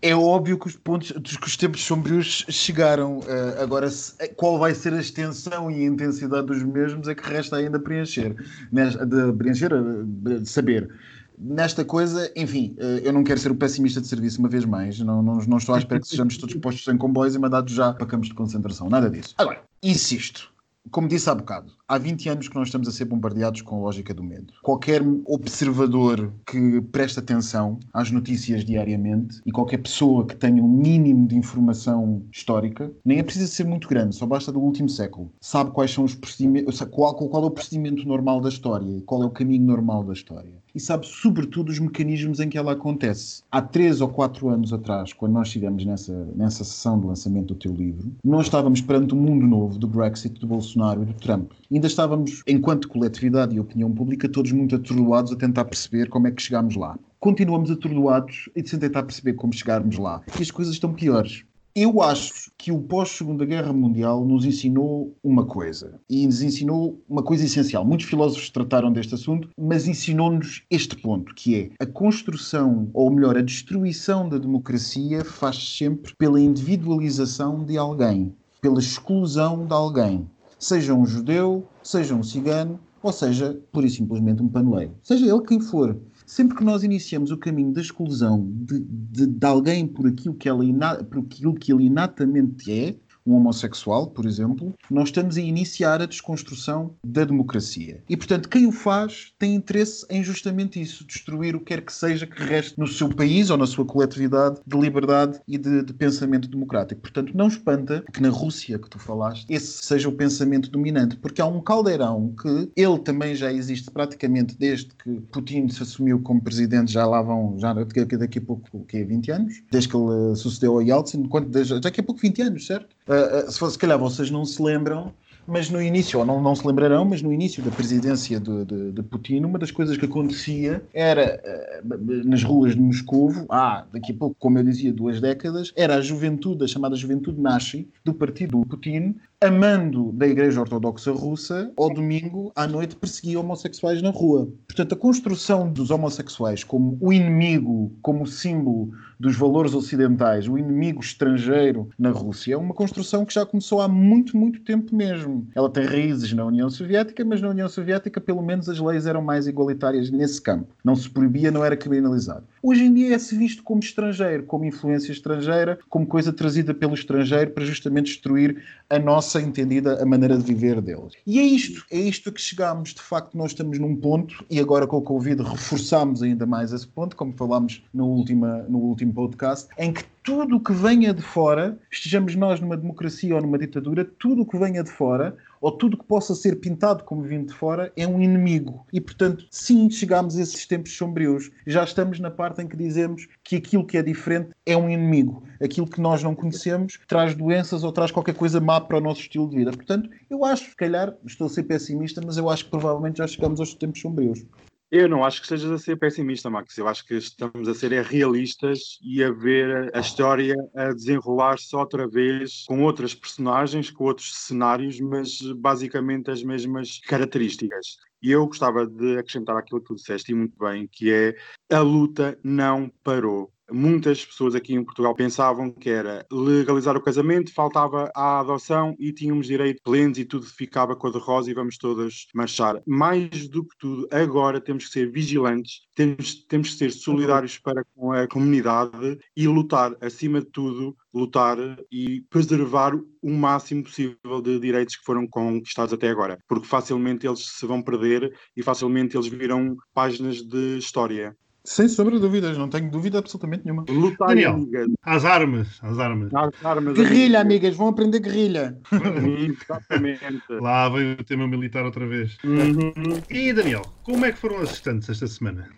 É 0.00 0.14
óbvio 0.14 0.58
que 0.58 0.66
os 0.66 0.76
pontos 0.76 1.12
que 1.12 1.46
os 1.46 1.56
tempos 1.56 1.84
sombrios 1.84 2.44
chegaram. 2.48 3.18
Uh, 3.18 3.62
agora, 3.62 3.90
se, 3.90 4.14
qual 4.36 4.58
vai 4.58 4.74
ser 4.74 4.92
a 4.92 5.00
extensão 5.00 5.70
e 5.70 5.82
a 5.82 5.84
intensidade 5.84 6.46
dos 6.46 6.62
mesmos 6.62 7.08
é 7.08 7.14
que 7.14 7.28
resta 7.28 7.56
ainda 7.56 7.78
preencher. 7.78 8.34
De 8.72 9.32
preencher, 9.36 9.70
de 10.04 10.48
saber. 10.48 10.90
Nesta 11.38 11.84
coisa, 11.84 12.30
enfim, 12.36 12.76
uh, 12.78 12.98
eu 13.02 13.12
não 13.12 13.24
quero 13.24 13.40
ser 13.40 13.50
o 13.50 13.54
pessimista 13.54 14.00
de 14.00 14.06
serviço 14.06 14.38
uma 14.38 14.48
vez 14.48 14.64
mais. 14.64 14.98
Não, 15.00 15.22
não, 15.22 15.38
não 15.38 15.56
estou 15.56 15.74
à 15.74 15.78
espera 15.78 16.00
que 16.00 16.06
sejamos 16.08 16.36
todos 16.36 16.54
postos 16.56 16.86
em 16.92 16.96
comboios 16.96 17.34
e 17.34 17.38
mandados 17.38 17.72
já 17.72 17.92
para 17.92 18.06
campos 18.06 18.28
de 18.28 18.34
concentração. 18.34 18.88
Nada 18.88 19.10
disso. 19.10 19.34
Agora, 19.38 19.60
insisto 19.82 20.52
como 20.90 21.08
disse 21.08 21.30
há 21.30 21.34
bocado, 21.34 21.72
há 21.92 21.98
20 21.98 22.28
anos 22.30 22.48
que 22.48 22.54
nós 22.54 22.68
estamos 22.68 22.88
a 22.88 22.90
ser 22.90 23.04
bombardeados 23.04 23.60
com 23.60 23.76
a 23.76 23.80
lógica 23.80 24.14
do 24.14 24.24
medo. 24.24 24.54
Qualquer 24.62 25.02
observador 25.26 26.32
que 26.46 26.80
preste 26.90 27.18
atenção 27.18 27.78
às 27.92 28.10
notícias 28.10 28.64
diariamente 28.64 29.42
e 29.44 29.52
qualquer 29.52 29.76
pessoa 29.76 30.26
que 30.26 30.34
tenha 30.34 30.62
um 30.62 30.68
mínimo 30.68 31.28
de 31.28 31.36
informação 31.36 32.22
histórica, 32.32 32.90
nem 33.04 33.18
é 33.18 33.22
preciso 33.22 33.52
ser 33.52 33.64
muito 33.64 33.86
grande, 33.88 34.16
só 34.16 34.24
basta 34.24 34.50
do 34.50 34.58
último 34.58 34.88
século, 34.88 35.30
sabe 35.38 35.70
quais 35.72 35.90
são 35.90 36.04
os 36.04 36.14
procedimentos, 36.14 36.80
qual, 36.90 37.14
qual 37.14 37.44
é 37.44 37.46
o 37.46 37.50
procedimento 37.50 38.08
normal 38.08 38.40
da 38.40 38.48
história, 38.48 39.02
qual 39.04 39.22
é 39.22 39.26
o 39.26 39.30
caminho 39.30 39.66
normal 39.66 40.02
da 40.02 40.14
história 40.14 40.62
e 40.74 40.80
sabe 40.80 41.06
sobretudo 41.06 41.70
os 41.70 41.78
mecanismos 41.78 42.40
em 42.40 42.48
que 42.48 42.56
ela 42.56 42.72
acontece. 42.72 43.42
Há 43.50 43.60
três 43.60 44.00
ou 44.00 44.08
quatro 44.08 44.48
anos 44.48 44.72
atrás, 44.72 45.12
quando 45.12 45.32
nós 45.32 45.48
estivemos 45.48 45.84
nessa, 45.84 46.12
nessa 46.34 46.64
sessão 46.64 46.98
de 46.98 47.06
lançamento 47.06 47.48
do 47.48 47.54
teu 47.54 47.72
livro, 47.72 48.12
nós 48.24 48.46
estávamos 48.46 48.80
perante 48.80 49.14
um 49.14 49.18
mundo 49.18 49.46
novo 49.46 49.78
do 49.78 49.86
Brexit, 49.86 50.40
do 50.40 50.46
Bolsonaro 50.46 51.02
e 51.02 51.06
do 51.06 51.14
Trump. 51.14 51.52
E 51.70 51.78
ainda 51.82 51.88
estávamos, 51.88 52.42
enquanto 52.46 52.88
coletividade 52.88 53.56
e 53.56 53.60
opinião 53.60 53.90
pública, 53.90 54.28
todos 54.28 54.52
muito 54.52 54.76
atordoados 54.76 55.32
a 55.32 55.36
tentar 55.36 55.64
perceber 55.64 56.08
como 56.08 56.28
é 56.28 56.30
que 56.30 56.40
chegámos 56.40 56.76
lá. 56.76 56.96
Continuamos 57.18 57.72
atordoados 57.72 58.48
e 58.54 58.66
sem 58.66 58.78
tentar 58.78 59.02
perceber 59.02 59.32
como 59.32 59.52
chegarmos 59.52 59.98
lá. 59.98 60.22
E 60.38 60.42
as 60.42 60.50
coisas 60.52 60.74
estão 60.74 60.92
piores. 60.92 61.42
Eu 61.74 62.00
acho 62.00 62.52
que 62.56 62.70
o 62.70 62.78
pós-Segunda 62.78 63.44
Guerra 63.44 63.72
Mundial 63.72 64.24
nos 64.24 64.44
ensinou 64.44 65.16
uma 65.24 65.44
coisa. 65.44 65.98
E 66.08 66.24
nos 66.24 66.40
ensinou 66.40 67.02
uma 67.08 67.22
coisa 67.22 67.44
essencial. 67.44 67.84
Muitos 67.84 68.06
filósofos 68.06 68.50
trataram 68.50 68.92
deste 68.92 69.14
assunto, 69.14 69.48
mas 69.58 69.88
ensinou-nos 69.88 70.62
este 70.70 70.94
ponto, 70.96 71.34
que 71.34 71.56
é 71.56 71.70
a 71.80 71.86
construção, 71.86 72.90
ou 72.92 73.10
melhor, 73.10 73.36
a 73.36 73.42
destruição 73.42 74.28
da 74.28 74.38
democracia 74.38 75.24
faz 75.24 75.76
sempre 75.76 76.14
pela 76.14 76.40
individualização 76.40 77.64
de 77.64 77.76
alguém, 77.76 78.32
pela 78.60 78.78
exclusão 78.78 79.66
de 79.66 79.72
alguém. 79.72 80.28
Seja 80.58 80.94
um 80.94 81.04
judeu, 81.04 81.66
seja 81.82 82.14
um 82.14 82.22
cigano, 82.22 82.78
ou 83.02 83.12
seja, 83.12 83.58
pura 83.72 83.86
e 83.86 83.90
simplesmente 83.90 84.42
um 84.42 84.48
panueiro. 84.48 84.92
Seja 85.02 85.26
ele 85.26 85.42
quem 85.42 85.60
for 85.60 85.96
sempre 86.26 86.56
que 86.56 86.64
nós 86.64 86.82
iniciamos 86.82 87.30
o 87.30 87.36
caminho 87.36 87.72
da 87.72 87.80
exclusão 87.80 88.48
de, 88.50 88.80
de, 88.80 89.26
de 89.26 89.46
alguém 89.46 89.86
por 89.86 90.06
aquilo, 90.06 90.34
que 90.34 90.48
ela 90.48 90.64
por 91.10 91.18
aquilo 91.18 91.54
que 91.54 91.72
ele 91.72 91.84
inatamente 91.84 92.72
é, 92.72 92.96
um 93.26 93.34
homossexual, 93.34 94.06
por 94.06 94.26
exemplo, 94.26 94.74
nós 94.90 95.08
estamos 95.08 95.36
a 95.36 95.40
iniciar 95.40 96.00
a 96.00 96.06
desconstrução 96.06 96.94
da 97.04 97.24
democracia. 97.24 98.02
E, 98.08 98.16
portanto, 98.16 98.48
quem 98.48 98.66
o 98.66 98.72
faz 98.72 99.32
tem 99.38 99.54
interesse 99.54 100.06
em 100.08 100.22
justamente 100.22 100.80
isso, 100.80 101.06
destruir 101.06 101.56
o 101.56 101.60
que 101.60 101.72
quer 101.72 101.80
que 101.80 101.92
seja 101.92 102.26
que 102.26 102.42
reste 102.42 102.78
no 102.78 102.86
seu 102.86 103.08
país 103.08 103.48
ou 103.48 103.56
na 103.56 103.66
sua 103.66 103.84
coletividade 103.84 104.60
de 104.66 104.78
liberdade 104.78 105.40
e 105.48 105.56
de, 105.56 105.82
de 105.82 105.92
pensamento 105.94 106.48
democrático. 106.48 107.00
Portanto, 107.00 107.32
não 107.34 107.48
espanta 107.48 108.04
que 108.12 108.20
na 108.20 108.28
Rússia 108.28 108.78
que 108.78 108.90
tu 108.90 108.98
falaste, 108.98 109.46
esse 109.48 109.84
seja 109.84 110.08
o 110.08 110.12
pensamento 110.12 110.70
dominante, 110.70 111.16
porque 111.16 111.40
há 111.40 111.46
um 111.46 111.60
caldeirão 111.60 112.34
que 112.40 112.70
ele 112.76 112.98
também 112.98 113.34
já 113.34 113.50
existe 113.50 113.90
praticamente 113.90 114.56
desde 114.58 114.90
que 115.02 115.20
Putin 115.32 115.68
se 115.68 115.82
assumiu 115.82 116.20
como 116.20 116.42
presidente, 116.42 116.92
já 116.92 117.06
lá 117.06 117.22
vão, 117.22 117.56
já 117.58 117.72
daqui 117.72 118.38
a 118.38 118.42
pouco, 118.42 118.68
o 118.72 118.84
quê, 118.84 119.02
20 119.04 119.30
anos? 119.30 119.62
Desde 119.70 119.88
que 119.88 119.96
ele 119.96 120.36
sucedeu 120.36 120.78
a 120.78 120.82
Yeltsin, 120.82 121.24
quanto, 121.24 121.64
já 121.64 121.78
daqui 121.78 122.00
a 122.00 122.04
pouco 122.04 122.20
20 122.20 122.42
anos, 122.42 122.66
certo? 122.66 122.94
Uh, 123.12 123.50
se, 123.50 123.70
se 123.70 123.78
calhar 123.78 123.98
vocês 123.98 124.30
não 124.30 124.44
se 124.44 124.62
lembram, 124.62 125.12
mas 125.46 125.68
no 125.68 125.82
início, 125.82 126.20
ou 126.20 126.24
não, 126.24 126.40
não 126.40 126.54
se 126.54 126.66
lembrarão, 126.66 127.04
mas 127.04 127.20
no 127.20 127.32
início 127.32 127.62
da 127.62 127.70
presidência 127.70 128.38
de, 128.38 128.64
de, 128.64 128.92
de 128.92 129.02
Putin, 129.02 129.44
uma 129.44 129.58
das 129.58 129.70
coisas 129.70 129.96
que 129.96 130.04
acontecia 130.04 130.82
era 130.94 131.40
uh, 131.84 132.28
nas 132.28 132.42
ruas 132.42 132.74
de 132.74 132.80
Moscou, 132.80 133.32
há 133.48 133.84
daqui 133.92 134.12
a 134.12 134.14
pouco, 134.14 134.36
como 134.38 134.58
eu 134.58 134.64
dizia, 134.64 134.92
duas 134.92 135.20
décadas, 135.20 135.72
era 135.76 135.96
a 135.96 136.00
juventude, 136.00 136.64
a 136.64 136.68
chamada 136.68 136.96
juventude 136.96 137.40
nazi 137.40 137.88
do 138.04 138.14
partido 138.14 138.64
Putin, 138.66 139.16
amando 139.42 140.12
da 140.12 140.28
Igreja 140.28 140.60
Ortodoxa 140.60 141.10
Russa, 141.10 141.72
ao 141.76 141.92
domingo 141.92 142.52
à 142.54 142.64
noite 142.64 142.94
perseguia 142.94 143.40
homossexuais 143.40 144.00
na 144.00 144.10
rua. 144.10 144.48
Portanto, 144.68 144.92
a 144.92 144.96
construção 144.96 145.68
dos 145.68 145.90
homossexuais 145.90 146.62
como 146.62 146.96
o 147.00 147.12
inimigo, 147.12 147.92
como 148.00 148.24
símbolo 148.24 148.92
dos 149.18 149.36
valores 149.36 149.74
ocidentais, 149.74 150.46
o 150.46 150.56
inimigo 150.56 151.00
estrangeiro 151.00 151.88
na 151.98 152.10
Rússia, 152.10 152.54
é 152.54 152.56
uma 152.56 152.72
construção 152.72 153.24
que 153.24 153.34
já 153.34 153.44
começou 153.44 153.80
há 153.80 153.88
muito, 153.88 154.36
muito 154.36 154.60
tempo 154.60 154.94
mesmo. 154.94 155.48
Ela 155.56 155.68
tem 155.68 155.84
raízes 155.84 156.32
na 156.32 156.44
União 156.44 156.70
Soviética, 156.70 157.24
mas 157.24 157.40
na 157.40 157.48
União 157.48 157.68
Soviética, 157.68 158.20
pelo 158.20 158.42
menos, 158.42 158.68
as 158.68 158.78
leis 158.78 159.06
eram 159.06 159.22
mais 159.22 159.48
igualitárias 159.48 160.08
nesse 160.10 160.40
campo. 160.40 160.68
Não 160.84 160.94
se 160.94 161.10
proibia, 161.10 161.50
não 161.50 161.64
era 161.64 161.76
criminalizado. 161.76 162.44
Hoje 162.64 162.84
em 162.84 162.94
dia 162.94 163.16
é-se 163.16 163.36
visto 163.36 163.60
como 163.64 163.80
estrangeiro, 163.80 164.44
como 164.44 164.64
influência 164.64 165.10
estrangeira, 165.10 165.80
como 165.88 166.06
coisa 166.06 166.32
trazida 166.32 166.72
pelo 166.72 166.94
estrangeiro 166.94 167.50
para 167.50 167.64
justamente 167.64 168.12
destruir 168.12 168.62
a 168.88 169.00
nossa 169.00 169.42
entendida 169.42 170.00
a 170.00 170.06
maneira 170.06 170.38
de 170.38 170.44
viver 170.44 170.80
deles. 170.80 171.14
E 171.26 171.40
é 171.40 171.42
isto, 171.42 171.84
é 171.90 171.98
isto 171.98 172.28
a 172.28 172.32
que 172.32 172.40
chegamos. 172.40 172.94
De 172.94 173.02
facto, 173.02 173.36
nós 173.36 173.50
estamos 173.50 173.80
num 173.80 173.96
ponto, 173.96 174.44
e 174.48 174.60
agora 174.60 174.86
com 174.86 174.98
o 174.98 175.02
Covid 175.02 175.42
reforçamos 175.42 176.22
ainda 176.22 176.46
mais 176.46 176.72
esse 176.72 176.86
ponto, 176.86 177.16
como 177.16 177.32
falámos 177.32 177.82
no, 177.92 178.06
última, 178.06 178.58
no 178.68 178.78
último 178.78 179.12
podcast, 179.12 179.68
em 179.76 179.92
que 179.92 180.04
tudo 180.22 180.56
o 180.56 180.60
que 180.60 180.72
venha 180.72 181.12
de 181.12 181.22
fora, 181.22 181.78
estejamos 181.90 182.36
nós 182.36 182.60
numa 182.60 182.76
democracia 182.76 183.34
ou 183.34 183.42
numa 183.42 183.58
ditadura, 183.58 184.04
tudo 184.04 184.42
o 184.42 184.46
que 184.46 184.56
venha 184.56 184.82
de 184.82 184.90
fora, 184.90 185.36
ou 185.60 185.72
tudo 185.72 185.96
que 185.96 186.04
possa 186.04 186.34
ser 186.34 186.56
pintado 186.56 187.04
como 187.04 187.22
vindo 187.22 187.46
de 187.46 187.54
fora, 187.54 187.92
é 187.96 188.06
um 188.06 188.20
inimigo. 188.20 188.86
E, 188.92 189.00
portanto, 189.00 189.46
sim, 189.50 189.90
chegamos 189.90 190.36
a 190.36 190.42
esses 190.42 190.66
tempos 190.66 190.96
sombrios. 190.96 191.50
Já 191.66 191.84
estamos 191.84 192.18
na 192.18 192.30
parte 192.30 192.62
em 192.62 192.68
que 192.68 192.76
dizemos 192.76 193.28
que 193.44 193.56
aquilo 193.56 193.86
que 193.86 193.96
é 193.96 194.02
diferente 194.02 194.50
é 194.66 194.76
um 194.76 194.88
inimigo. 194.88 195.44
Aquilo 195.62 195.88
que 195.88 196.00
nós 196.00 196.22
não 196.22 196.34
conhecemos 196.34 196.98
traz 197.06 197.34
doenças 197.34 197.84
ou 197.84 197.92
traz 197.92 198.10
qualquer 198.10 198.34
coisa 198.34 198.60
má 198.60 198.80
para 198.80 198.98
o 198.98 199.00
nosso 199.00 199.20
estilo 199.20 199.48
de 199.48 199.56
vida. 199.56 199.72
Portanto, 199.72 200.10
eu 200.28 200.44
acho, 200.44 200.70
se 200.70 200.76
calhar, 200.76 201.14
estou 201.24 201.46
a 201.46 201.50
ser 201.50 201.62
pessimista, 201.64 202.20
mas 202.24 202.36
eu 202.36 202.48
acho 202.50 202.64
que 202.64 202.70
provavelmente 202.70 203.18
já 203.18 203.26
chegamos 203.26 203.60
aos 203.60 203.74
tempos 203.74 204.00
sombrios. 204.00 204.44
Eu 204.94 205.08
não 205.08 205.24
acho 205.24 205.40
que 205.40 205.46
estejas 205.46 205.70
a 205.70 205.78
ser 205.78 205.96
pessimista, 205.96 206.50
Max. 206.50 206.76
Eu 206.76 206.86
acho 206.86 207.06
que 207.06 207.14
estamos 207.14 207.66
a 207.66 207.74
ser 207.74 207.92
realistas 208.02 208.98
e 209.02 209.24
a 209.24 209.30
ver 209.30 209.90
a 209.96 210.00
história 210.00 210.54
a 210.76 210.92
desenrolar-se 210.92 211.74
outra 211.74 212.06
vez 212.06 212.66
com 212.68 212.82
outras 212.82 213.14
personagens, 213.14 213.90
com 213.90 214.04
outros 214.04 214.34
cenários, 214.34 215.00
mas 215.00 215.40
basicamente 215.56 216.30
as 216.30 216.42
mesmas 216.42 217.00
características. 217.08 217.96
E 218.22 218.32
eu 218.32 218.46
gostava 218.46 218.86
de 218.86 219.16
acrescentar 219.16 219.56
aquilo 219.56 219.80
que 219.80 219.86
tu 219.86 219.94
disseste 219.94 220.32
e 220.32 220.34
muito 220.34 220.58
bem, 220.58 220.86
que 220.92 221.10
é 221.10 221.34
a 221.74 221.80
luta 221.80 222.38
não 222.44 222.92
parou 223.02 223.50
muitas 223.72 224.24
pessoas 224.24 224.54
aqui 224.54 224.74
em 224.74 224.84
Portugal 224.84 225.14
pensavam 225.14 225.70
que 225.70 225.90
era 225.90 226.26
legalizar 226.30 226.96
o 226.96 227.02
casamento, 227.02 227.52
faltava 227.52 228.10
a 228.14 228.40
adoção 228.40 228.94
e 228.98 229.12
tínhamos 229.12 229.46
direito 229.46 229.82
plenos 229.82 230.18
e 230.18 230.24
tudo 230.24 230.46
ficava 230.46 230.96
cor-de-rosa 230.96 231.50
e 231.50 231.54
vamos 231.54 231.76
todas 231.76 232.26
marchar. 232.34 232.80
Mais 232.86 233.48
do 233.48 233.64
que 233.64 233.76
tudo, 233.78 234.08
agora 234.10 234.60
temos 234.60 234.86
que 234.86 234.92
ser 234.92 235.10
vigilantes, 235.10 235.80
temos, 235.94 236.44
temos 236.44 236.70
que 236.70 236.76
ser 236.76 236.92
solidários 236.92 237.58
para 237.58 237.84
com 237.94 238.12
a 238.12 238.26
comunidade 238.26 239.18
e 239.36 239.46
lutar, 239.46 239.96
acima 240.00 240.40
de 240.40 240.46
tudo, 240.46 240.96
lutar 241.12 241.58
e 241.90 242.22
preservar 242.30 242.94
o 242.94 243.30
máximo 243.30 243.84
possível 243.84 244.40
de 244.42 244.58
direitos 244.58 244.96
que 244.96 245.04
foram 245.04 245.26
conquistados 245.26 245.92
até 245.92 246.08
agora, 246.08 246.38
porque 246.48 246.66
facilmente 246.66 247.26
eles 247.26 247.40
se 247.40 247.66
vão 247.66 247.82
perder 247.82 248.34
e 248.56 248.62
facilmente 248.62 249.16
eles 249.16 249.28
viram 249.28 249.76
páginas 249.94 250.42
de 250.42 250.78
história. 250.78 251.36
Sem 251.64 251.88
sombra 251.88 252.16
de 252.16 252.20
dúvidas, 252.20 252.58
não 252.58 252.68
tenho 252.68 252.90
dúvida 252.90 253.18
absolutamente 253.18 253.64
nenhuma. 253.64 253.84
Lutar, 253.88 254.28
Daniel, 254.28 254.54
amigas. 254.54 254.88
às 255.02 255.24
armas, 255.24 255.78
às 255.80 255.98
armas. 255.98 256.34
Às 256.34 256.64
armas 256.64 256.94
guerrilha, 256.94 257.40
amigas. 257.40 257.40
amigas, 257.40 257.76
vão 257.76 257.88
aprender 257.88 258.18
guerrilha. 258.20 258.78
Exatamente. 259.62 260.22
Lá 260.60 260.88
veio 260.88 261.12
o 261.20 261.24
tema 261.24 261.46
militar 261.46 261.84
outra 261.84 262.06
vez. 262.06 262.36
Uhum. 262.44 263.20
E 263.30 263.52
Daniel, 263.52 263.82
como 264.02 264.24
é 264.24 264.32
que 264.32 264.38
foram 264.38 264.58
as 264.58 264.72
estantes 264.72 265.08
esta 265.08 265.26
semana? 265.28 265.68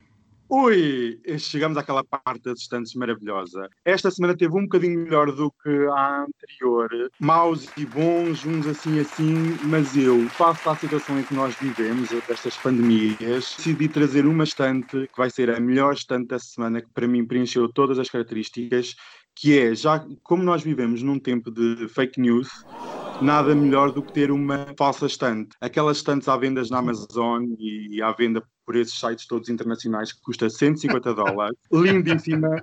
Ui, 0.48 1.20
chegamos 1.38 1.76
àquela 1.78 2.04
parte 2.04 2.42
das 2.42 2.60
estantes 2.60 2.94
maravilhosa. 2.94 3.68
Esta 3.84 4.10
semana 4.10 4.36
teve 4.36 4.54
um 4.56 4.62
bocadinho 4.62 5.00
melhor 5.00 5.32
do 5.32 5.50
que 5.62 5.70
a 5.88 6.24
anterior. 6.24 7.10
Maus 7.18 7.68
e 7.76 7.86
bons, 7.86 8.44
uns 8.44 8.66
assim 8.66 9.00
assim, 9.00 9.56
mas 9.64 9.96
eu, 9.96 10.28
face 10.30 10.68
à 10.68 10.76
situação 10.76 11.18
em 11.18 11.22
que 11.22 11.34
nós 11.34 11.54
vivemos, 11.56 12.10
destas 12.10 12.56
pandemias, 12.56 13.54
decidi 13.56 13.88
trazer 13.88 14.26
uma 14.26 14.44
estante 14.44 15.08
que 15.08 15.16
vai 15.16 15.30
ser 15.30 15.50
a 15.50 15.58
melhor 15.58 15.94
estante 15.94 16.28
da 16.28 16.38
semana, 16.38 16.82
que 16.82 16.92
para 16.92 17.08
mim 17.08 17.26
preencheu 17.26 17.68
todas 17.72 17.98
as 17.98 18.10
características, 18.10 18.94
que 19.34 19.58
é, 19.58 19.74
já 19.74 20.04
como 20.22 20.42
nós 20.42 20.62
vivemos 20.62 21.02
num 21.02 21.18
tempo 21.18 21.50
de 21.50 21.88
fake 21.88 22.20
news, 22.20 22.48
nada 23.20 23.54
melhor 23.54 23.92
do 23.92 24.02
que 24.02 24.12
ter 24.12 24.30
uma 24.30 24.66
falsa 24.78 25.06
estante. 25.06 25.56
Aquelas 25.60 25.98
estantes 25.98 26.28
à 26.28 26.36
venda 26.36 26.62
na 26.70 26.78
Amazon 26.78 27.44
e 27.58 28.00
à 28.02 28.12
venda 28.12 28.42
por 28.64 28.76
esses 28.76 28.98
sites 28.98 29.26
todos 29.26 29.48
internacionais 29.48 30.12
que 30.12 30.20
custa 30.22 30.48
150 30.48 31.14
dólares. 31.14 31.56
Lindíssima, 31.72 32.62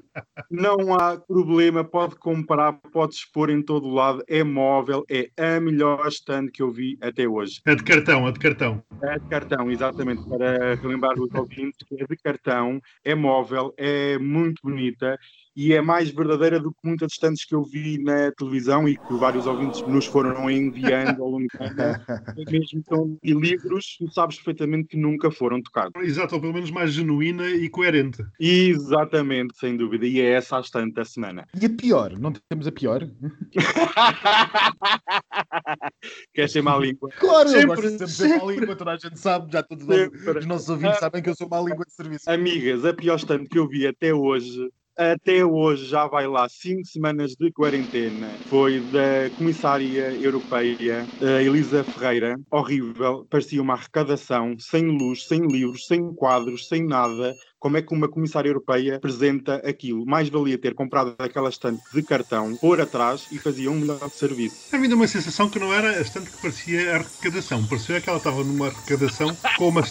não 0.50 0.94
há 0.94 1.18
problema, 1.18 1.84
pode 1.84 2.16
comprar, 2.16 2.74
pode 2.92 3.16
expor 3.16 3.50
em 3.50 3.62
todo 3.62 3.88
o 3.88 3.94
lado, 3.94 4.24
é 4.28 4.44
móvel, 4.44 5.06
é 5.10 5.30
a 5.38 5.60
melhor 5.60 6.08
stand 6.08 6.48
que 6.48 6.62
eu 6.62 6.72
vi 6.72 6.98
até 7.02 7.28
hoje. 7.28 7.62
É 7.66 7.76
de 7.76 7.84
cartão, 7.84 8.28
é 8.28 8.32
de 8.32 8.40
cartão. 8.40 8.84
É 9.02 9.20
de 9.20 9.28
cartão, 9.28 9.72
exatamente, 9.72 10.28
para 10.28 10.76
relembrar 10.76 11.20
os 11.20 11.34
ouvintes, 11.34 11.86
é 11.92 12.06
de 12.06 12.18
cartão, 12.18 12.82
é 13.04 13.16
móvel, 13.16 13.74
é 13.78 14.18
muito 14.18 14.62
bonita 14.64 15.18
e 15.56 15.74
é 15.74 15.82
mais 15.82 16.10
verdadeira 16.10 16.60
do 16.60 16.72
que 16.72 16.80
muitas 16.84 17.12
stands 17.14 17.44
que 17.44 17.54
eu 17.54 17.64
vi 17.64 18.02
na 18.02 18.32
televisão 18.32 18.88
e 18.88 18.96
que 18.96 19.14
vários 19.16 19.46
ouvintes 19.46 19.82
nos 19.82 20.06
foram 20.06 20.50
enviando 20.50 21.22
ao 21.22 21.30
longo 21.30 21.48
do 21.48 21.58
ano, 21.60 22.04
mesmo 22.50 22.84
são 22.88 23.18
e 23.24 23.34
livros, 23.34 23.98
tu 23.98 24.12
sabes 24.12 24.38
perfeitamente 24.38 24.90
que 24.90 24.98
nunca 24.98 25.30
foram 25.30 25.62
tocados. 25.62 25.91
Exato, 26.00 26.36
ou 26.36 26.42
pelo 26.42 26.54
menos 26.54 26.72
mais 26.72 26.94
genuína 26.94 27.50
e 27.50 27.70
coerente. 27.70 28.24
Exatamente, 28.40 29.58
sem 29.58 29.76
dúvida, 29.76 30.06
e 30.06 30.20
é 30.20 30.34
essa 30.34 30.58
a 30.58 30.62
estante 30.62 30.94
da 30.94 31.06
semana. 31.06 31.48
E 31.60 31.66
a 31.66 31.70
pior? 31.70 32.18
Não 32.18 32.32
temos 32.32 32.68
a 32.68 32.72
pior? 32.72 33.08
Queres 36.34 36.52
ser 36.52 36.62
má 36.62 36.78
língua? 36.78 37.10
Claro, 37.20 37.50
sempre, 37.50 37.64
eu 37.64 37.68
gosto 37.68 37.90
sempre 37.90 38.06
de 38.06 38.12
ser 38.12 38.38
má 38.38 38.46
língua, 38.46 38.76
toda 38.76 38.92
a 38.92 38.98
gente 38.98 39.20
sabe, 39.20 39.52
já 39.52 39.64
todos 39.64 39.86
sempre. 39.86 40.40
os 40.40 40.46
nossos 40.46 40.70
ouvintes 40.70 41.00
sabem 41.00 41.22
que 41.22 41.30
eu 41.30 41.36
sou 41.36 41.50
má 41.50 41.60
língua 41.60 41.86
de 41.86 41.94
serviço. 41.94 42.30
Amigas, 42.30 42.86
a 42.86 42.94
pior 42.94 43.16
estante 43.16 43.50
que 43.50 43.60
eu 43.60 43.68
vi 43.68 43.88
até 43.88 44.14
hoje 44.14 44.70
até 44.98 45.44
hoje 45.44 45.86
já 45.86 46.08
vai 46.08 46.28
lá 46.28 46.48
cinco 46.50 46.86
semanas 46.86 47.36
de 47.36 47.52
quarentena. 47.52 48.28
Foi 48.48 48.80
da 48.80 49.30
comissária 49.38 50.14
europeia 50.14 51.06
Elisa 51.44 51.84
Ferreira. 51.84 52.40
Horrível, 52.50 53.26
parecia 53.30 53.62
uma 53.62 53.74
arrecadação, 53.74 54.56
sem 54.60 54.86
luz, 54.86 55.28
sem 55.28 55.46
livros, 55.48 55.88
sem 55.88 56.14
quadros, 56.14 56.68
sem 56.68 56.86
nada. 56.86 57.36
Como 57.60 57.78
é 57.78 57.82
que 57.82 57.94
uma 57.94 58.08
comissária 58.08 58.50
europeia 58.50 58.96
apresenta 58.96 59.56
aquilo? 59.58 60.04
Mais 60.06 60.30
valia 60.30 60.58
ter 60.58 60.74
comprado 60.74 61.16
aquela 61.20 61.50
estante 61.50 61.82
de 61.94 62.02
cartão, 62.02 62.56
pôr 62.56 62.82
atrás 62.82 63.28
e 63.32 63.38
fazia 63.38 63.70
um 63.70 63.80
melhor 63.80 64.10
serviço. 64.10 64.76
A 64.76 64.80
mim 64.80 64.90
dá 64.90 64.96
uma 64.96 65.08
sensação 65.08 65.48
que 65.48 65.60
não 65.60 65.72
era 65.72 65.92
a 65.92 66.02
estante 66.02 66.32
que 66.32 66.42
parecia 66.42 66.96
arrecadação. 66.96 67.66
Parecia 67.68 68.02
que 68.02 68.10
ela 68.10 68.18
estava 68.18 68.44
numa 68.44 68.68
arrecadação 68.68 69.36
com 69.58 69.70
uma. 69.70 69.84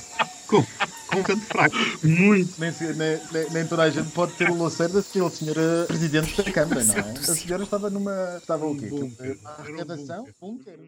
Com 0.48 0.64
um 1.18 1.22
tanto 1.22 1.44
fraco. 1.46 1.76
Muito. 2.02 2.60
Nem, 2.60 2.72
nem- 2.96 3.20
nem- 3.50 3.50
toda 3.66 3.82
a 3.82 3.90
gente 3.90 4.10
pode 4.10 4.32
ter 4.32 4.50
o 4.50 4.54
louceiro 4.54 4.92
da 4.94 5.02
senhora 5.02 5.30
senhora 5.34 5.84
Presidente 5.86 6.42
da 6.42 6.50
Câmara, 6.52 6.84
não 6.84 6.94
é? 6.94 7.00
A 7.00 7.22
senhora 7.34 7.62
estava 7.64 7.90
numa. 7.90 8.36
Estava 8.38 8.66
o 8.66 8.76
quê? 8.76 8.86
Um 8.86 8.98
bunker. 9.08 9.38
Uma 9.40 9.50
um 9.50 9.54
arrecadação? 9.62 10.28
Bunker. 10.40 10.78